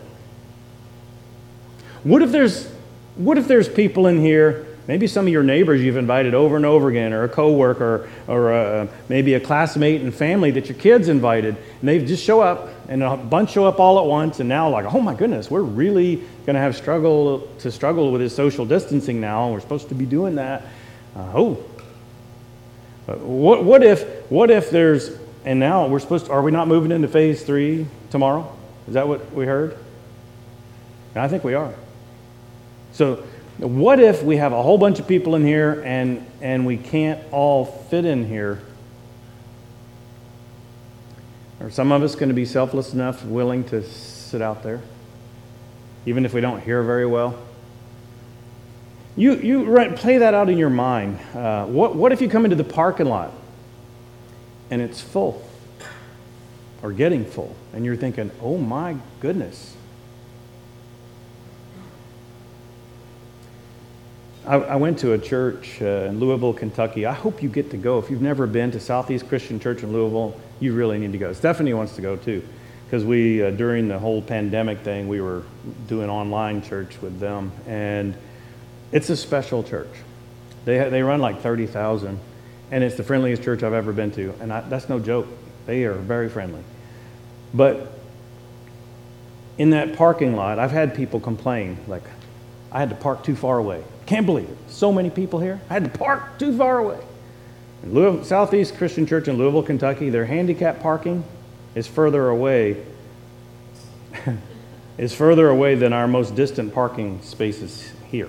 [2.03, 2.69] What if there's,
[3.15, 6.67] what if there's people in here, maybe some of your neighbors you've invited over and
[6.67, 11.09] over again, or a coworker, or a, maybe a classmate and family that your kids
[11.09, 14.49] invited, and they just show up, and a bunch show up all at once, and
[14.49, 16.17] now like, oh my goodness, we're really
[16.47, 19.95] going to have struggle to struggle with this social distancing now, and we're supposed to
[19.95, 20.63] be doing that.
[21.17, 21.55] Uh, oh,
[23.07, 26.93] what, what if what if there's and now we're supposed to, are we not moving
[26.93, 28.51] into phase three tomorrow?
[28.87, 29.77] Is that what we heard?
[31.15, 31.75] I think we are.
[32.93, 33.25] So
[33.59, 37.21] what if we have a whole bunch of people in here and and we can't
[37.33, 38.61] all fit in here?
[41.61, 44.83] Are some of us going to be selfless enough, willing to sit out there,
[46.07, 47.39] even if we don't hear very well?
[49.15, 51.21] You, you play that out in your mind.
[51.35, 53.33] Uh, what, what if you come into the parking lot
[54.71, 55.47] and it's full
[56.83, 59.77] or getting full, and you're thinking, oh my goodness.
[64.45, 67.07] I, I went to a church uh, in Louisville, Kentucky.
[67.07, 67.99] I hope you get to go.
[67.99, 71.33] If you've never been to Southeast Christian Church in Louisville, you really need to go.
[71.33, 72.43] Stephanie wants to go too,
[72.87, 75.45] because we, uh, during the whole pandemic thing, we were
[75.87, 77.53] doing online church with them.
[77.69, 78.17] And
[78.91, 79.91] it's a special church.
[80.65, 82.19] They, they run like 30,000,
[82.73, 84.35] and it's the friendliest church I've ever been to.
[84.41, 85.29] And I, that's no joke.
[85.67, 86.65] They are very friendly.
[87.55, 87.93] But
[89.57, 92.03] in that parking lot, I've had people complain, like,
[92.73, 93.85] I had to park too far away.
[94.07, 94.57] Can't believe it.
[94.69, 95.61] So many people here.
[95.71, 96.99] I had to park too far away.
[97.85, 101.25] Louisville, Southeast Christian Church in Louisville, Kentucky, their handicap parking
[101.75, 102.85] is further away
[104.99, 108.29] is further away than our most distant parking spaces here.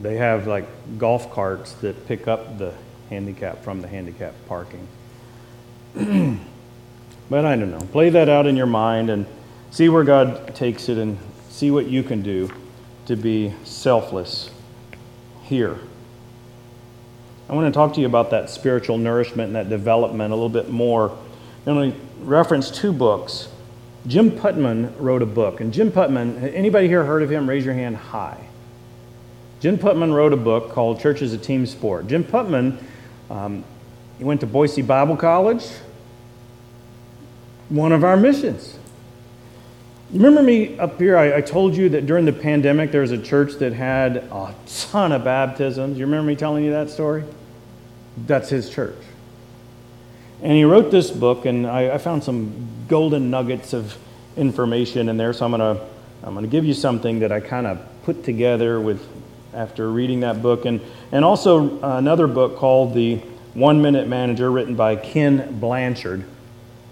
[0.00, 0.66] They have like
[0.98, 2.72] golf carts that pick up the
[3.10, 4.86] handicap from the handicap parking.
[5.94, 7.86] but I don't know.
[7.92, 9.26] Play that out in your mind and
[9.70, 11.18] see where God takes it and
[11.50, 12.50] see what you can do
[13.06, 14.50] to be selfless
[15.42, 15.78] here.
[17.48, 20.48] I want to talk to you about that spiritual nourishment and that development a little
[20.48, 21.10] bit more.
[21.10, 23.48] I'm going to reference two books.
[24.06, 27.48] Jim Putman wrote a book, and Jim Putman, anybody here heard of him?
[27.48, 28.48] Raise your hand high.
[29.58, 32.06] Jim Putman wrote a book called Church is a Team Sport.
[32.06, 32.82] Jim Putman,
[33.28, 33.64] um,
[34.16, 35.66] he went to Boise Bible College,
[37.68, 38.78] one of our missions.
[40.12, 41.16] Remember me up here?
[41.16, 44.54] I, I, told you that during the pandemic there was a church that had a
[44.66, 45.98] ton of baptisms.
[45.98, 47.22] You remember me telling you that story?
[48.26, 48.98] That's his church.
[50.42, 53.96] And he wrote this book, and I, I found some golden nuggets of
[54.36, 55.32] information in there.
[55.32, 55.82] So I'm going to
[56.22, 59.06] I'm to give you something that I kind of put together with
[59.54, 60.64] after reading that book.
[60.64, 60.80] And,
[61.12, 63.16] and also another book called The
[63.54, 66.24] One Minute Manager, written by Ken Blanchard.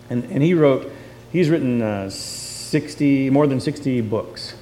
[0.08, 0.90] And, and he wrote,
[1.30, 2.10] he's written uh,
[2.68, 4.54] 60, more than 60 books.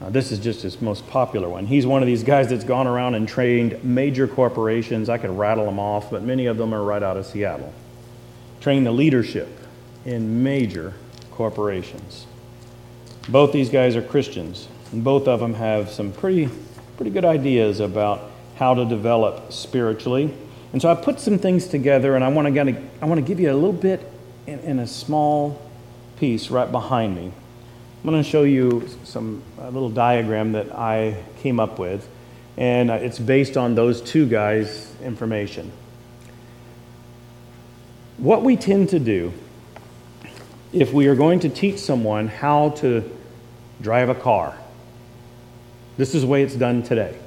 [0.00, 1.66] Uh, this is just his most popular one.
[1.66, 5.08] He's one of these guys that's gone around and trained major corporations.
[5.08, 7.74] I could rattle them off, but many of them are right out of Seattle.
[8.60, 9.48] Trained the leadership
[10.06, 10.94] in major
[11.32, 12.26] corporations.
[13.28, 16.48] Both these guys are Christians, and both of them have some pretty
[16.96, 20.34] pretty good ideas about how to develop spiritually.
[20.72, 22.60] And so I put some things together, and I want to
[23.02, 24.00] I want to give you a little bit
[24.46, 25.69] in, in a small
[26.20, 27.32] piece right behind me.
[28.04, 32.06] I'm going to show you some little diagram that I came up with,
[32.58, 35.72] and uh, it's based on those two guys' information.
[38.18, 39.32] What we tend to do
[40.74, 43.10] if we are going to teach someone how to
[43.80, 44.56] drive a car,
[45.96, 47.18] this is the way it's done today.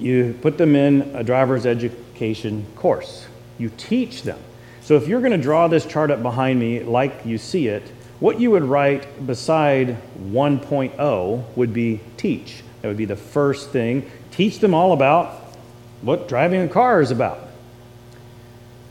[0.00, 3.26] You put them in a driver's education course,
[3.58, 4.40] you teach them.
[4.82, 7.84] So if you're going to draw this chart up behind me like you see it,
[8.18, 12.62] what you would write beside 1.0 would be teach.
[12.80, 14.10] That would be the first thing.
[14.32, 15.56] Teach them all about
[16.02, 17.48] what driving a car is about.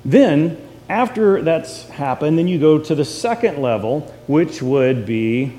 [0.03, 0.57] Then,
[0.89, 5.53] after that's happened, then you go to the second level, which would be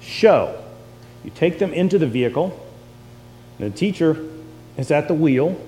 [0.00, 0.62] show.
[1.24, 2.58] You take them into the vehicle.
[3.58, 4.24] The teacher
[4.76, 5.60] is at the wheel,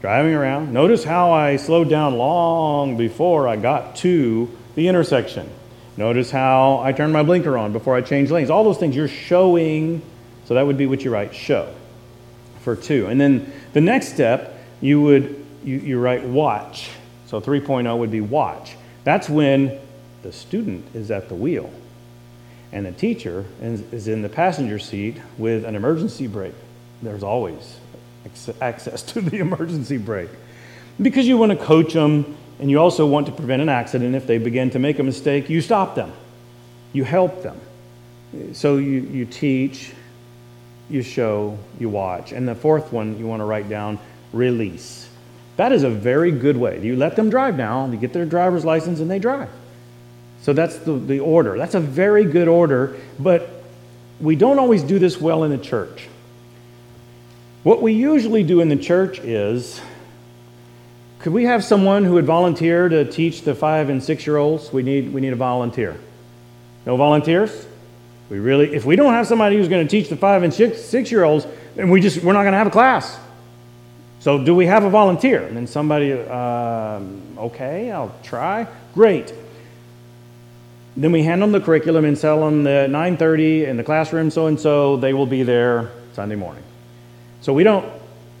[0.00, 0.72] driving around.
[0.72, 5.48] Notice how I slowed down long before I got to the intersection.
[5.96, 8.50] Notice how I turned my blinker on before I changed lanes.
[8.50, 10.02] All those things you're showing
[10.44, 11.74] So that would be what you write show
[12.60, 13.06] for two.
[13.06, 16.90] And then the next step, you would you, you write watch.
[17.26, 18.76] So 3.0 would be watch.
[19.02, 19.78] That's when
[20.22, 21.72] the student is at the wheel
[22.72, 26.54] and the teacher is in the passenger seat with an emergency brake.
[27.02, 27.78] There's always
[28.60, 30.30] access to the emergency brake
[31.00, 34.14] because you want to coach them and you also want to prevent an accident.
[34.14, 36.12] If they begin to make a mistake, you stop them,
[36.92, 37.60] you help them.
[38.52, 39.92] So you, you teach,
[40.88, 42.32] you show, you watch.
[42.32, 43.98] And the fourth one you want to write down
[44.32, 45.08] release.
[45.56, 46.82] That is a very good way.
[46.82, 49.48] You let them drive now, you get their driver's license, and they drive.
[50.42, 51.56] So that's the, the order.
[51.56, 53.64] That's a very good order, but
[54.20, 56.08] we don't always do this well in the church.
[57.66, 59.80] What we usually do in the church is
[61.18, 64.72] could we have someone who would volunteer to teach the five and six year olds?
[64.72, 65.98] We need, we need a volunteer.
[66.86, 67.66] No volunteers?
[68.30, 70.80] We really, if we don't have somebody who's going to teach the five and six,
[70.80, 73.18] six year olds, then we just, we're not going to have a class.
[74.20, 75.42] So, do we have a volunteer?
[75.42, 78.68] And then somebody, um, okay, I'll try.
[78.94, 79.34] Great.
[80.96, 84.46] Then we hand them the curriculum and tell them that 9:30 in the classroom, so
[84.46, 86.62] and so, they will be there Sunday morning.
[87.46, 87.88] So we don't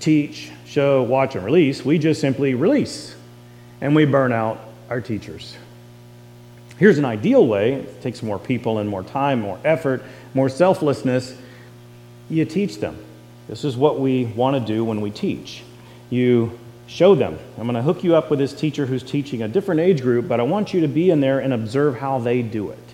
[0.00, 1.84] teach, show, watch, and release.
[1.84, 3.14] We just simply release,
[3.80, 4.58] and we burn out
[4.90, 5.56] our teachers.
[6.76, 7.74] Here's an ideal way.
[7.74, 10.02] It takes more people and more time, more effort,
[10.34, 11.36] more selflessness.
[12.28, 12.98] You teach them.
[13.46, 15.62] This is what we want to do when we teach
[16.10, 17.38] you show them.
[17.58, 20.26] I'm going to hook you up with this teacher who's teaching a different age group,
[20.26, 22.85] but I want you to be in there and observe how they do it.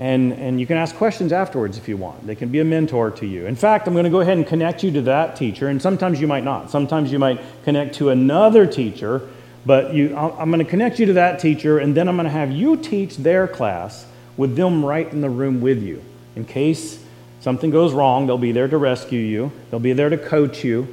[0.00, 2.26] And, and you can ask questions afterwards if you want.
[2.26, 3.44] They can be a mentor to you.
[3.44, 6.18] In fact, I'm going to go ahead and connect you to that teacher, and sometimes
[6.18, 6.70] you might not.
[6.70, 9.28] Sometimes you might connect to another teacher,
[9.66, 12.30] but you, I'm going to connect you to that teacher, and then I'm going to
[12.30, 14.06] have you teach their class
[14.38, 16.02] with them right in the room with you.
[16.34, 17.04] In case
[17.40, 20.88] something goes wrong, they'll be there to rescue you, they'll be there to coach you,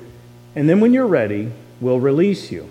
[0.54, 2.70] and then when you're ready, we'll release you.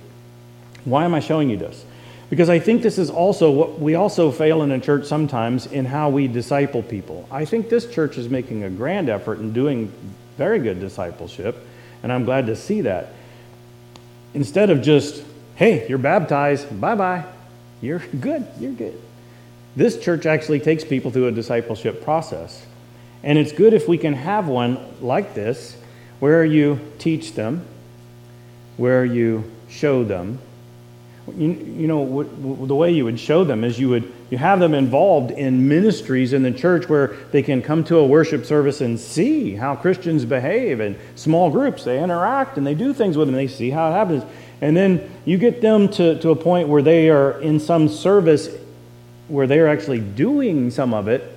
[0.85, 1.86] Why am I showing you this?
[2.29, 5.85] Because I think this is also what we also fail in a church sometimes in
[5.85, 7.29] how we disciple people.
[7.31, 9.93] I think this church is making a grand effort in doing
[10.37, 11.57] very good discipleship,
[12.03, 13.13] and I'm glad to see that.
[14.35, 17.25] Instead of just, hey, you're baptized, bye bye,
[17.81, 19.01] you're good, you're good.
[19.77, 22.65] This church actually takes people through a discipleship process.
[23.23, 25.77] And it's good if we can have one like this
[26.19, 27.67] where you teach them,
[28.77, 30.39] where you show them.
[31.35, 34.61] You, you know, what, the way you would show them is you would you have
[34.61, 38.81] them involved in ministries in the church where they can come to a worship service
[38.81, 41.85] and see how Christians behave in small groups.
[41.85, 43.37] They interact and they do things with them.
[43.37, 44.25] They see how it happens.
[44.61, 48.49] And then you get them to, to a point where they are in some service
[49.29, 51.33] where they're actually doing some of it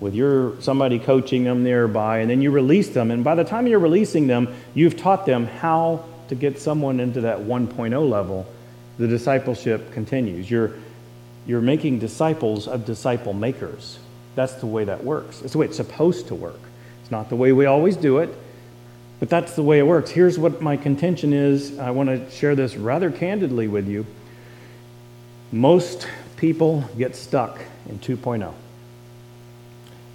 [0.00, 3.66] with your somebody coaching them nearby and then you release them and by the time
[3.66, 8.46] you're releasing them you've taught them how to get someone into that 1.0 level
[8.98, 10.50] the discipleship continues.
[10.50, 10.72] You're
[11.46, 13.98] you're making disciples of disciple makers.
[14.34, 15.42] That's the way that works.
[15.42, 16.58] It's the way it's supposed to work.
[17.02, 18.36] It's not the way we always do it
[19.18, 20.10] but that's the way it works.
[20.10, 21.78] Here's what my contention is.
[21.78, 24.04] I want to share this rather candidly with you.
[25.50, 26.06] Most
[26.36, 28.52] people get stuck in 2.0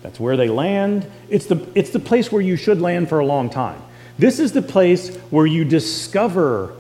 [0.04, 1.06] that's where they land.
[1.30, 3.80] It's the, it's the place where you should land for a long time.
[4.18, 6.76] This is the place where you discover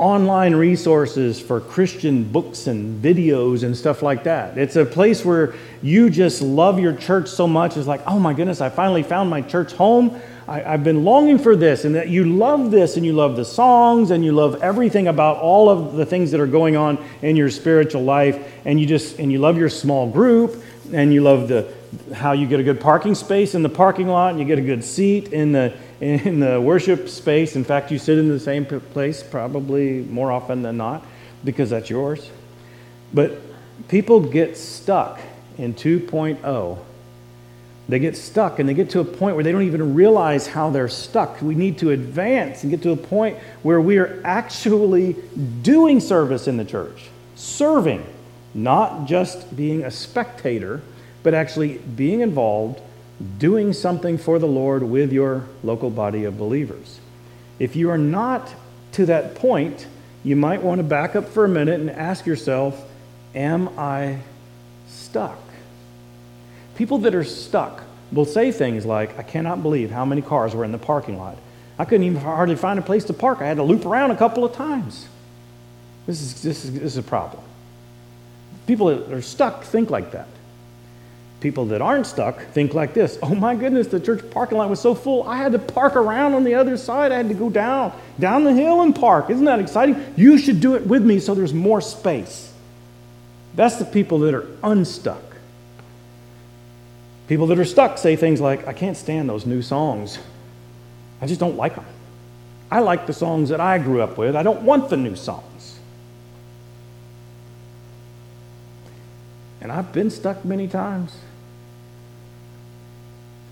[0.00, 4.56] online resources for Christian books and videos and stuff like that.
[4.56, 7.76] It's a place where you just love your church so much.
[7.76, 10.18] It's like, oh my goodness, I finally found my church home.
[10.48, 13.44] I, have been longing for this, and that you love this, and you love the
[13.44, 17.36] songs, and you love everything about all of the things that are going on in
[17.36, 20.60] your spiritual life, and you just and you love your small group,
[20.92, 21.72] and you love the
[22.14, 24.62] how you get a good parking space in the parking lot and you get a
[24.62, 27.56] good seat in the in the worship space.
[27.56, 31.04] In fact, you sit in the same place probably more often than not
[31.44, 32.30] because that's yours.
[33.12, 33.38] But
[33.88, 35.20] people get stuck
[35.58, 36.78] in 2.0.
[37.88, 40.70] They get stuck and they get to a point where they don't even realize how
[40.70, 41.42] they're stuck.
[41.42, 45.16] We need to advance and get to a point where we are actually
[45.62, 48.06] doing service in the church, serving,
[48.54, 50.82] not just being a spectator
[51.22, 52.80] but actually being involved,
[53.38, 57.00] doing something for the Lord with your local body of believers.
[57.58, 58.54] If you are not
[58.92, 59.86] to that point,
[60.24, 62.86] you might want to back up for a minute and ask yourself,
[63.34, 64.18] Am I
[64.88, 65.38] stuck?
[66.74, 70.64] People that are stuck will say things like, I cannot believe how many cars were
[70.64, 71.36] in the parking lot.
[71.78, 73.40] I couldn't even hardly find a place to park.
[73.40, 75.06] I had to loop around a couple of times.
[76.06, 77.42] This is, this is, this is a problem.
[78.66, 80.26] People that are stuck think like that.
[81.40, 84.80] People that aren't stuck think like this Oh my goodness, the church parking lot was
[84.80, 87.12] so full, I had to park around on the other side.
[87.12, 89.30] I had to go down, down the hill and park.
[89.30, 90.14] Isn't that exciting?
[90.16, 92.52] You should do it with me so there's more space.
[93.54, 95.22] That's the people that are unstuck.
[97.26, 100.18] People that are stuck say things like, I can't stand those new songs.
[101.22, 101.86] I just don't like them.
[102.70, 104.36] I like the songs that I grew up with.
[104.36, 105.78] I don't want the new songs.
[109.60, 111.16] And I've been stuck many times.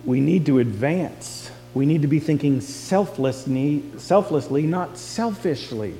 [0.04, 1.50] We need to advance.
[1.74, 5.94] We need to be thinking selflessly, selflessly, not selfishly.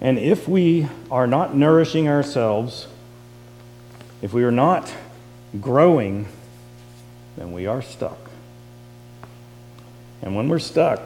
[0.00, 2.88] And if we are not nourishing ourselves,
[4.20, 4.92] if we are not
[5.60, 6.26] growing,
[7.36, 8.18] then we are stuck.
[10.22, 11.00] And when we're stuck,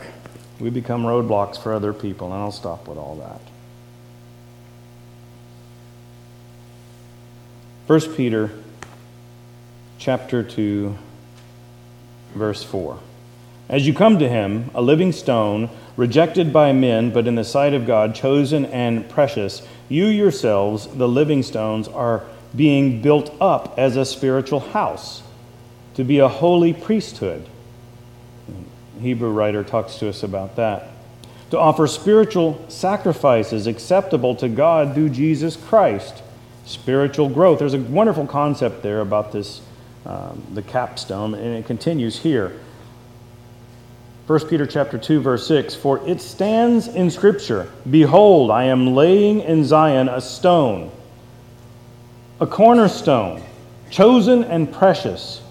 [0.59, 2.33] we become roadblocks for other people.
[2.33, 3.41] And I'll stop with all that.
[7.87, 8.51] 1 Peter
[10.07, 10.97] chapter 2
[12.37, 12.97] verse 4.
[13.69, 17.75] As you come to him, a living stone, rejected by men, but in the sight
[17.75, 22.23] of God, chosen and precious, you yourselves, the living stones, are
[22.55, 25.25] being built up as a spiritual house
[25.95, 27.45] to be a holy priesthood.
[28.95, 30.89] The Hebrew writer talks to us about that.
[31.51, 36.23] To offer spiritual sacrifices acceptable to God through Jesus Christ.
[36.65, 37.59] Spiritual growth.
[37.59, 39.63] There's a wonderful concept there about this,
[40.07, 42.59] um, the capstone, and it continues here.
[44.27, 49.39] 1 Peter chapter 2 verse 6 for it stands in scripture behold I am laying
[49.39, 50.91] in Zion a stone
[52.41, 53.41] a cornerstone
[53.89, 55.43] chosen and precious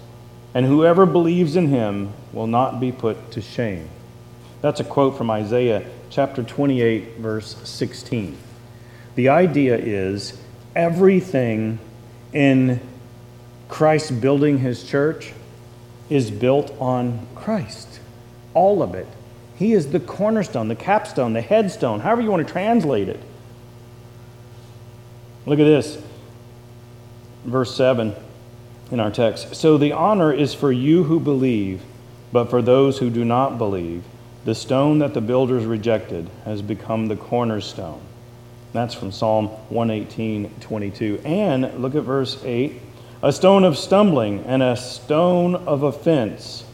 [0.56, 3.90] and whoever believes in him will not be put to shame.
[4.62, 8.38] That's a quote from Isaiah chapter 28, verse 16.
[9.16, 10.40] The idea is
[10.74, 11.78] everything
[12.32, 12.80] in
[13.68, 15.32] Christ building his church
[16.08, 18.00] is built on Christ.
[18.54, 19.06] All of it.
[19.56, 23.20] He is the cornerstone, the capstone, the headstone, however you want to translate it.
[25.46, 26.02] Look at this.
[27.44, 28.14] Verse 7
[28.90, 29.54] in our text.
[29.54, 31.82] So the honor is for you who believe,
[32.32, 34.04] but for those who do not believe,
[34.44, 38.00] the stone that the builders rejected has become the cornerstone.
[38.72, 41.20] That's from Psalm 118, 22.
[41.24, 42.80] And look at verse 8
[43.22, 46.64] a stone of stumbling and a stone of offense.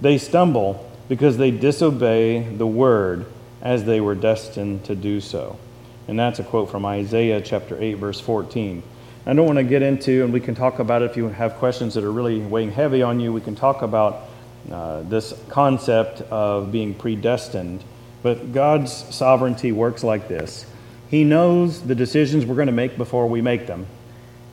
[0.00, 3.26] They stumble because they disobey the word
[3.62, 5.58] as they were destined to do so.
[6.06, 8.82] And that's a quote from Isaiah chapter 8, verse 14.
[9.26, 11.54] I don't want to get into, and we can talk about it if you have
[11.54, 13.32] questions that are really weighing heavy on you.
[13.32, 14.24] We can talk about
[14.70, 17.82] uh, this concept of being predestined.
[18.22, 20.66] But God's sovereignty works like this
[21.10, 23.86] He knows the decisions we're going to make before we make them.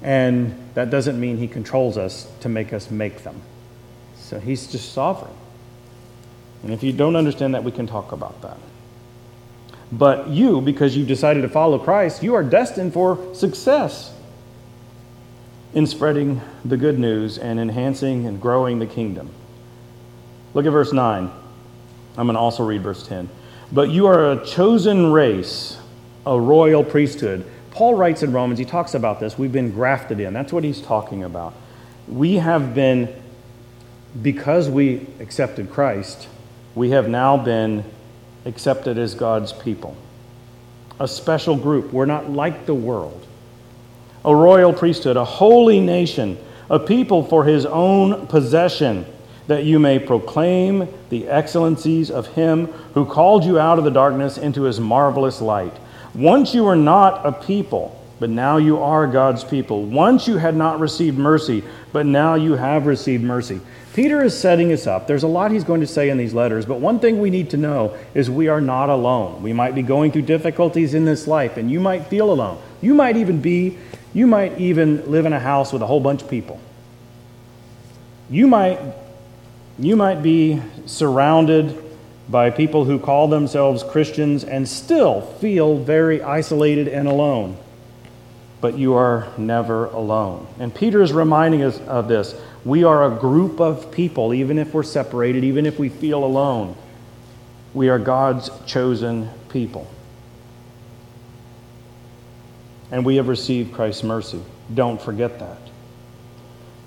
[0.02, 3.42] And that doesn't mean He controls us to make us make them.
[4.16, 5.34] So He's just sovereign.
[6.64, 8.58] And if you don't understand that, we can talk about that.
[9.92, 14.14] But you, because you've decided to follow Christ, you are destined for success
[15.74, 19.30] in spreading the good news and enhancing and growing the kingdom.
[20.54, 21.32] Look at verse 9.
[22.18, 23.30] I'm going to also read verse 10.
[23.72, 25.78] But you are a chosen race,
[26.26, 27.46] a royal priesthood.
[27.72, 29.38] Paul writes in Romans, he talks about this.
[29.38, 30.34] We've been grafted in.
[30.34, 31.54] That's what he's talking about.
[32.08, 33.10] We have been,
[34.22, 36.28] because we accepted Christ,
[36.76, 37.84] we have now been
[38.46, 39.96] accepted as God's people.
[41.00, 41.92] A special group.
[41.92, 43.28] We're not like the world
[44.24, 46.38] a royal priesthood, a holy nation,
[46.70, 49.06] a people for his own possession,
[49.48, 54.38] that you may proclaim the excellencies of him who called you out of the darkness
[54.38, 55.74] into his marvelous light.
[56.14, 59.84] Once you were not a people, but now you are God's people.
[59.84, 63.60] Once you had not received mercy, but now you have received mercy.
[63.94, 65.08] Peter is setting us up.
[65.08, 67.50] There's a lot he's going to say in these letters, but one thing we need
[67.50, 69.42] to know is we are not alone.
[69.42, 72.62] We might be going through difficulties in this life, and you might feel alone.
[72.82, 73.78] You might even be
[74.14, 76.60] you might even live in a house with a whole bunch of people.
[78.30, 78.80] You might,
[79.80, 81.82] you might be surrounded
[82.32, 87.58] by people who call themselves Christians and still feel very isolated and alone.
[88.62, 90.48] But you are never alone.
[90.60, 92.34] And Peter is reminding us of this.
[92.64, 96.76] We are a group of people, even if we're separated, even if we feel alone.
[97.74, 99.88] We are God's chosen people
[102.92, 104.42] and we have received Christ's mercy.
[104.74, 105.58] Don't forget that.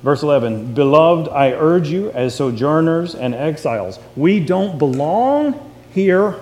[0.04, 3.98] Verse 11 Beloved, I urge you as sojourners and exiles.
[4.14, 6.36] We don't belong here.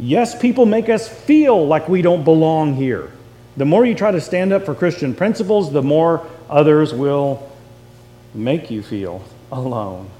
[0.00, 3.12] Yes, people make us feel like we don't belong here.
[3.56, 7.48] The more you try to stand up for Christian principles, the more others will
[8.34, 10.10] make you feel alone.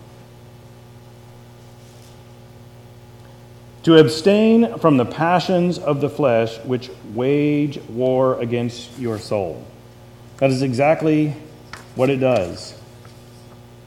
[3.84, 9.64] To abstain from the passions of the flesh which wage war against your soul.
[10.38, 11.34] That is exactly
[11.98, 12.74] what it does.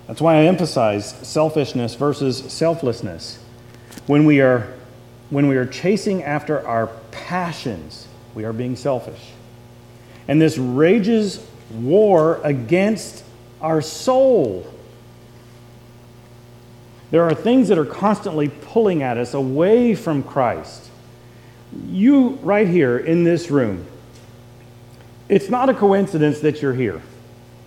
[0.05, 3.41] That's why I emphasize selfishness versus selflessness.
[4.05, 4.73] When we are,
[5.29, 9.31] when we are chasing after our passions, we are being selfish.
[10.27, 11.41] And this rages
[11.73, 13.23] war against
[13.61, 14.67] our soul.
[17.11, 20.89] There are things that are constantly pulling at us away from Christ.
[21.87, 23.85] You, right here in this room,
[25.29, 27.01] it's not a coincidence that you're here.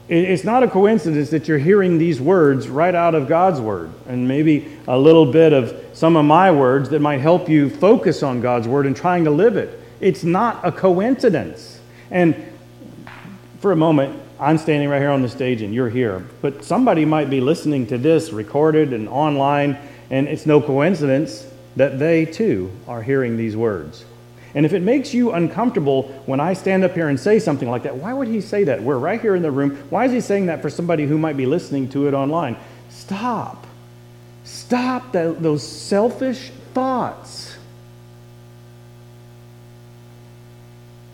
[0.07, 4.29] It's not a coincidence that you're hearing these words right out of God's Word, and
[4.29, 8.43] maybe a little bit of some of my words that might help you focus on
[8.43, 9.81] God's Word and trying to live it.
[10.01, 11.81] It's not a coincidence.
[12.11, 12.37] And
[13.61, 17.07] for a moment, I'm standing right here on the stage and you're here, but somebody
[17.07, 19.79] might be listening to this recorded and online,
[20.11, 21.47] and it's no coincidence
[21.77, 24.05] that they too are hearing these words.
[24.55, 27.83] And if it makes you uncomfortable when I stand up here and say something like
[27.83, 28.83] that, why would he say that?
[28.83, 29.77] We're right here in the room.
[29.91, 32.57] Why is he saying that for somebody who might be listening to it online?
[32.89, 33.67] Stop.
[34.45, 37.57] Stop those selfish thoughts.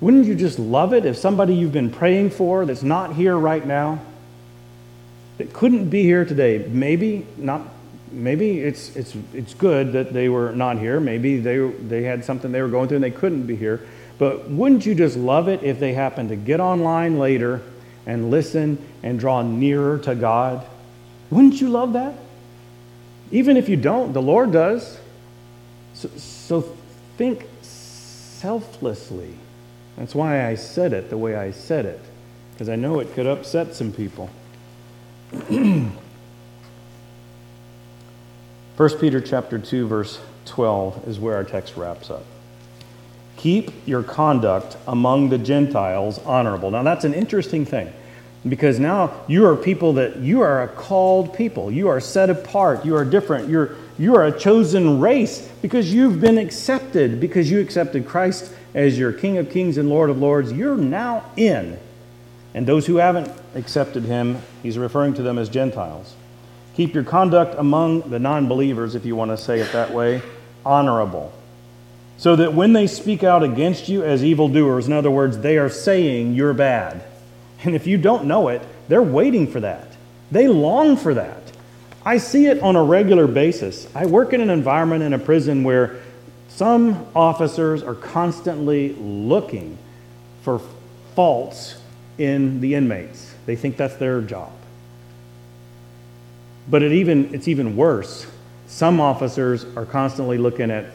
[0.01, 3.65] Wouldn't you just love it if somebody you've been praying for that's not here right
[3.65, 4.01] now,
[5.39, 7.63] that couldn't be here today, maybe not
[8.13, 11.01] maybe it's, it's, it's good that they were not here.
[11.01, 13.87] Maybe they, they had something they were going through and they couldn't be here.
[14.19, 17.63] But wouldn't you just love it if they happened to get online later
[18.07, 20.67] and listen and draw nearer to God?
[21.31, 22.15] Wouldn't you love that?
[23.31, 24.99] Even if you don't, the Lord does.
[25.95, 26.77] So, so
[27.17, 29.35] think selflessly.
[29.97, 32.01] That's why I said it the way I said it,
[32.53, 34.31] because I know it could upset some people.
[38.81, 42.25] 1 Peter chapter 2 verse 12 is where our text wraps up.
[43.37, 46.71] Keep your conduct among the Gentiles honorable.
[46.71, 47.93] Now that's an interesting thing
[48.49, 51.71] because now you are people that you are a called people.
[51.71, 52.87] You are set apart.
[52.87, 53.51] You are different.
[53.51, 58.99] You're you are a chosen race because you've been accepted because you accepted Christ as
[58.99, 60.55] your King of Kings and Lord of Lords.
[60.55, 61.79] You're now in.
[62.55, 66.15] And those who haven't accepted him, he's referring to them as Gentiles.
[66.77, 70.23] Keep your conduct among the non believers, if you want to say it that way,
[70.65, 71.33] honorable.
[72.17, 75.71] So that when they speak out against you as evildoers, in other words, they are
[75.71, 77.03] saying you're bad.
[77.65, 79.89] And if you don't know it, they're waiting for that.
[80.31, 81.51] They long for that.
[82.05, 83.87] I see it on a regular basis.
[83.95, 86.01] I work in an environment in a prison where
[86.49, 89.77] some officers are constantly looking
[90.43, 90.61] for
[91.15, 91.77] faults
[92.19, 93.35] in the inmates.
[93.47, 94.53] They think that's their job.
[96.69, 98.27] But it even, it's even worse.
[98.67, 100.87] Some officers are constantly looking at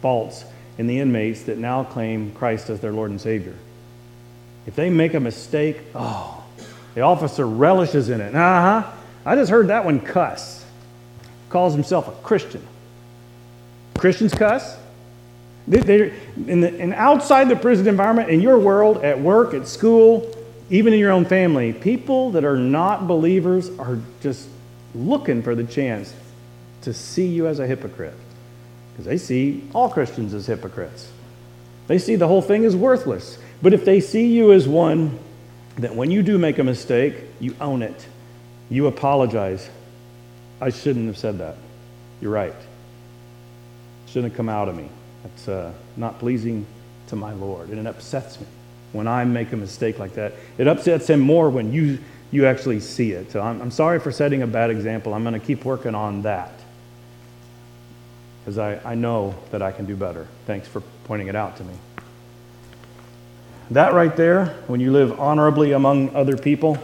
[0.00, 0.44] faults
[0.78, 3.54] in the inmates that now claim Christ as their Lord and Savior.
[4.66, 6.44] If they make a mistake, oh,
[6.94, 8.34] the officer relishes in it.
[8.34, 8.92] Uh huh.
[9.24, 10.64] I just heard that one cuss.
[11.48, 12.66] Calls himself a Christian.
[13.98, 14.76] Christians cuss?
[15.68, 16.14] They, they,
[16.46, 20.32] in the, and outside the prison environment, in your world, at work, at school,
[20.70, 24.48] even in your own family, people that are not believers are just
[24.96, 26.12] looking for the chance
[26.82, 28.14] to see you as a hypocrite
[28.92, 31.10] because they see all Christians as hypocrites.
[31.86, 33.38] They see the whole thing as worthless.
[33.62, 35.18] But if they see you as one
[35.76, 38.06] that when you do make a mistake, you own it,
[38.70, 39.68] you apologize.
[40.60, 41.56] I shouldn't have said that.
[42.20, 42.54] You're right.
[44.06, 44.88] Shouldn't have come out of me.
[45.22, 46.66] That's uh, not pleasing
[47.08, 48.46] to my Lord, and it upsets me
[48.92, 50.32] when I make a mistake like that.
[50.56, 51.98] It upsets him more when you
[52.30, 53.30] you actually see it.
[53.30, 55.14] So I'm, I'm sorry for setting a bad example.
[55.14, 56.52] I'm going to keep working on that
[58.40, 60.26] because I, I know that I can do better.
[60.46, 61.74] Thanks for pointing it out to me.
[63.70, 66.78] That right there, when you live honorably among other people,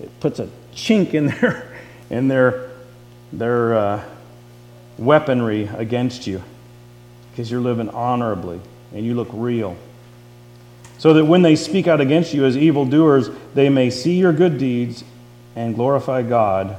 [0.00, 1.76] it puts a chink in their,
[2.08, 2.70] in their,
[3.32, 4.04] their uh,
[4.96, 6.42] weaponry against you
[7.30, 8.60] because you're living honorably
[8.94, 9.76] and you look real
[11.02, 14.56] so that when they speak out against you as evildoers, they may see your good
[14.56, 15.02] deeds
[15.56, 16.76] and glorify God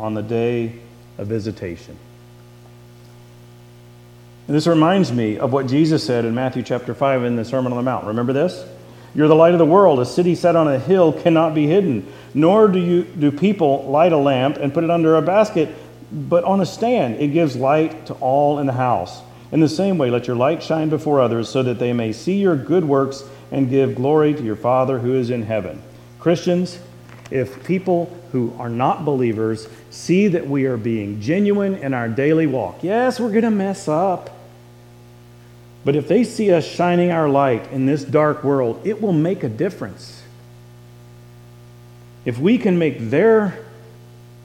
[0.00, 0.80] on the day
[1.16, 1.96] of visitation.
[4.48, 7.70] And this reminds me of what Jesus said in Matthew chapter 5 in the Sermon
[7.70, 8.04] on the Mount.
[8.06, 8.66] Remember this?
[9.14, 10.00] You're the light of the world.
[10.00, 14.10] A city set on a hill cannot be hidden, nor do, you, do people light
[14.10, 15.72] a lamp and put it under a basket,
[16.10, 17.20] but on a stand.
[17.20, 19.22] It gives light to all in the house.
[19.52, 22.40] In the same way, let your light shine before others so that they may see
[22.40, 23.22] your good works
[23.52, 25.80] and give glory to your Father who is in heaven.
[26.18, 26.80] Christians,
[27.30, 32.46] if people who are not believers see that we are being genuine in our daily
[32.46, 34.30] walk, yes, we're going to mess up.
[35.84, 39.42] But if they see us shining our light in this dark world, it will make
[39.42, 40.22] a difference.
[42.24, 43.66] If we can make their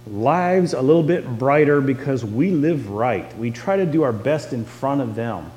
[0.07, 4.51] lives a little bit brighter because we live right, we try to do our best
[4.51, 5.51] in front of them,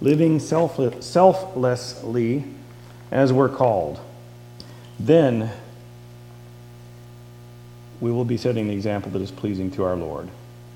[0.00, 2.44] living selflessly
[3.12, 4.00] as we're called,
[4.98, 5.50] then
[8.00, 10.28] we will be setting the example that is pleasing to our Lord.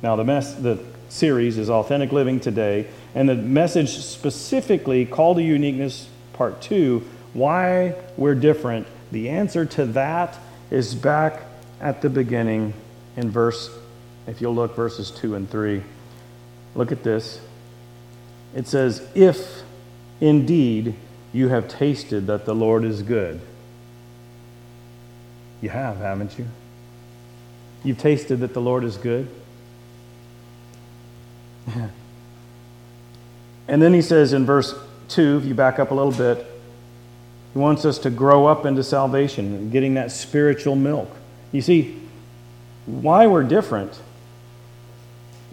[0.02, 0.78] Now, the, mess, the
[1.08, 7.94] series is Authentic Living Today, and the message specifically, Call to Uniqueness, Part 2, Why
[8.16, 8.86] We're Different.
[9.12, 10.38] The answer to that
[10.70, 11.42] is back
[11.80, 12.74] at the beginning
[13.16, 13.70] in verse,
[14.26, 15.82] if you'll look, verses 2 and 3.
[16.74, 17.40] Look at this.
[18.54, 19.62] It says, If
[20.20, 20.94] indeed
[21.36, 23.38] you have tasted that the Lord is good.
[25.60, 26.46] You have, haven't you?
[27.84, 29.28] You've tasted that the Lord is good.
[33.68, 34.74] and then he says in verse
[35.08, 36.38] 2, if you back up a little bit,
[37.52, 41.14] he wants us to grow up into salvation getting that spiritual milk.
[41.52, 42.00] You see,
[42.86, 44.00] why we're different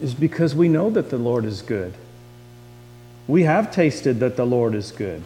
[0.01, 1.93] is because we know that the Lord is good.
[3.27, 5.23] We have tasted that the Lord is good.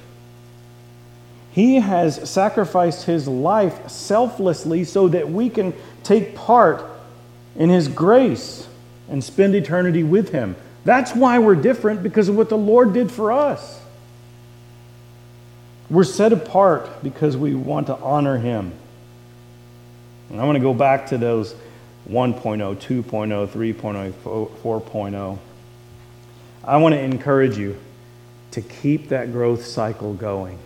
[1.58, 6.86] He has sacrificed his life selflessly so that we can take part
[7.55, 8.68] in his grace
[9.10, 10.55] and spend eternity with him.
[10.86, 13.82] That's why we're different because of what the Lord did for us.
[15.89, 18.72] We're set apart because we want to honor him.
[20.30, 21.55] And I want to go back to those
[22.08, 24.14] 1.0, 2.0, 3.0,
[24.62, 25.39] 4.0.
[26.64, 27.80] I want to encourage you
[28.51, 30.60] to keep that growth cycle going.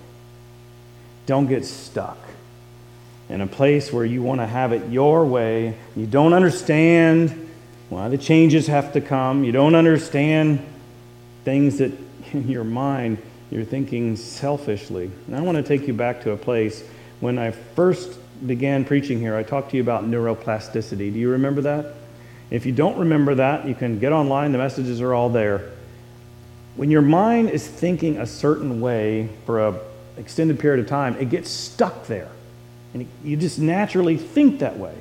[1.25, 2.17] Don't get stuck
[3.29, 5.77] in a place where you want to have it your way.
[5.95, 7.49] You don't understand
[7.89, 9.43] why the changes have to come.
[9.43, 10.65] You don't understand
[11.43, 11.91] things that
[12.33, 13.17] in your mind
[13.49, 15.11] you're thinking selfishly.
[15.27, 16.83] And I want to take you back to a place
[17.19, 21.13] when I first began preaching here, I talked to you about neuroplasticity.
[21.13, 21.93] Do you remember that?
[22.49, 25.69] If you don't remember that, you can get online, the messages are all there.
[26.75, 29.75] When your mind is thinking a certain way for an
[30.17, 32.29] extended period of time, it gets stuck there.
[32.93, 34.95] And you just naturally think that way.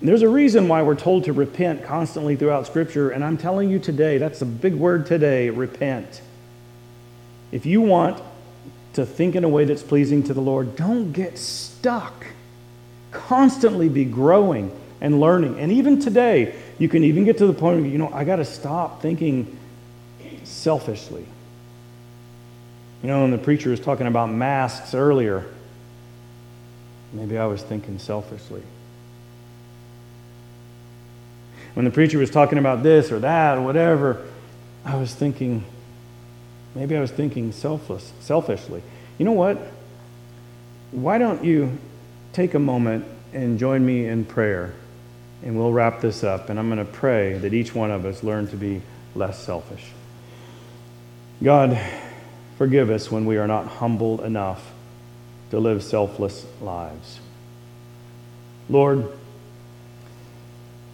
[0.00, 3.70] And there's a reason why we're told to repent constantly throughout Scripture, and I'm telling
[3.70, 6.22] you today, that's a big word today repent.
[7.52, 8.20] If you want
[8.94, 12.26] to think in a way that's pleasing to the Lord, don't get stuck.
[13.12, 15.60] Constantly be growing and learning.
[15.60, 18.36] And even today, you can even get to the point where, you know, I got
[18.36, 19.58] to stop thinking
[20.44, 21.26] selfishly.
[23.02, 25.44] You know, when the preacher was talking about masks earlier,
[27.12, 28.62] maybe I was thinking selfishly.
[31.74, 34.24] When the preacher was talking about this or that or whatever,
[34.84, 35.64] I was thinking,
[36.74, 38.82] maybe I was thinking selfless, selfishly.
[39.18, 39.58] You know what?
[40.92, 41.78] Why don't you
[42.32, 44.74] take a moment and join me in prayer?
[45.42, 46.50] And we'll wrap this up.
[46.50, 48.82] And I'm going to pray that each one of us learn to be
[49.16, 49.86] less selfish.
[51.42, 51.80] God,
[52.62, 54.70] forgive us when we are not humbled enough
[55.50, 57.18] to live selfless lives.
[58.68, 59.04] Lord,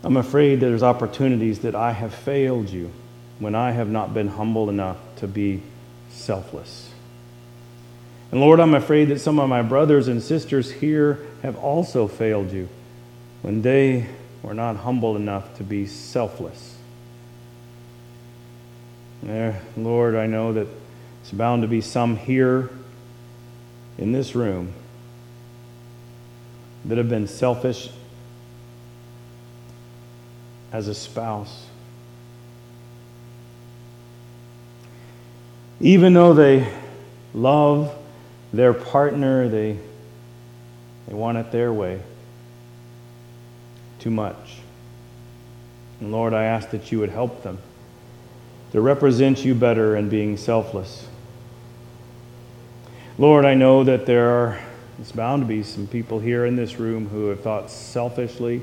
[0.03, 2.91] I'm afraid there's opportunities that I have failed you
[3.39, 5.63] when I have not been humble enough to be
[6.09, 6.91] selfless.
[8.33, 12.51] And Lord, I'm afraid that some of my brothers and sisters here have also failed
[12.51, 12.71] you
[13.43, 14.07] when they
[14.43, 16.79] were not humble enough to be selfless.
[19.23, 20.67] There, Lord, I know that
[21.29, 22.71] it's bound to be some here
[23.99, 24.73] in this room
[26.87, 27.91] that have been selfish
[30.73, 31.67] as a spouse.
[35.81, 36.67] Even though they
[37.35, 37.95] love
[38.55, 39.79] their partner, they,
[41.09, 42.01] they want it their way
[43.99, 44.57] too much.
[46.01, 47.59] And Lord, I ask that you would help them
[48.73, 51.07] to represent you better in being selfless.
[53.21, 54.61] Lord, I know that there are,
[55.01, 58.63] it's bound to be some people here in this room who have thought selfishly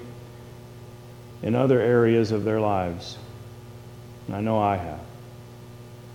[1.44, 3.18] in other areas of their lives.
[4.28, 5.02] And I know I have.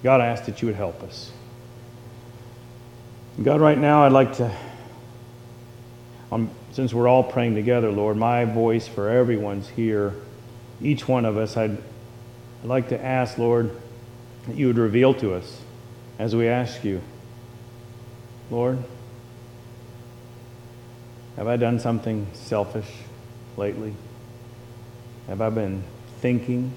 [0.02, 1.32] God, I ask that you would help us.
[3.42, 4.50] God, right now, I'd like to,
[6.32, 10.14] um, since we're all praying together, Lord, my voice for everyone's here,
[10.80, 11.76] each one of us, I'd,
[12.62, 13.70] I'd like to ask, Lord,
[14.46, 15.60] that you would reveal to us
[16.18, 17.02] as we ask you
[18.50, 18.82] Lord,
[21.36, 22.90] have I done something selfish
[23.56, 23.94] lately?
[25.28, 25.84] Have I been
[26.20, 26.72] thinking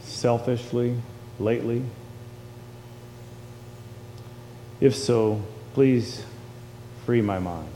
[0.00, 0.96] selfishly
[1.40, 1.82] lately?
[4.80, 5.42] If so,
[5.74, 6.24] please
[7.04, 7.68] free my mind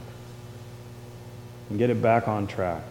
[1.69, 2.85] and get it back on track.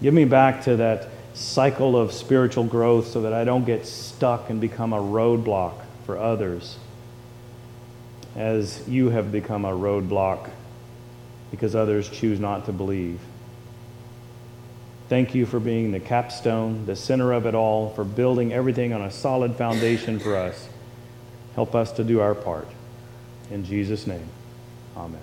[0.00, 4.50] Give me back to that cycle of spiritual growth so that I don't get stuck
[4.50, 5.74] and become a roadblock
[6.06, 6.78] for others
[8.36, 10.50] as you have become a roadblock
[11.50, 13.20] because others choose not to believe.
[15.08, 19.02] Thank you for being the capstone, the center of it all, for building everything on
[19.02, 20.68] a solid foundation for us.
[21.54, 22.66] Help us to do our part.
[23.50, 24.26] In Jesus' name,
[24.96, 25.20] amen.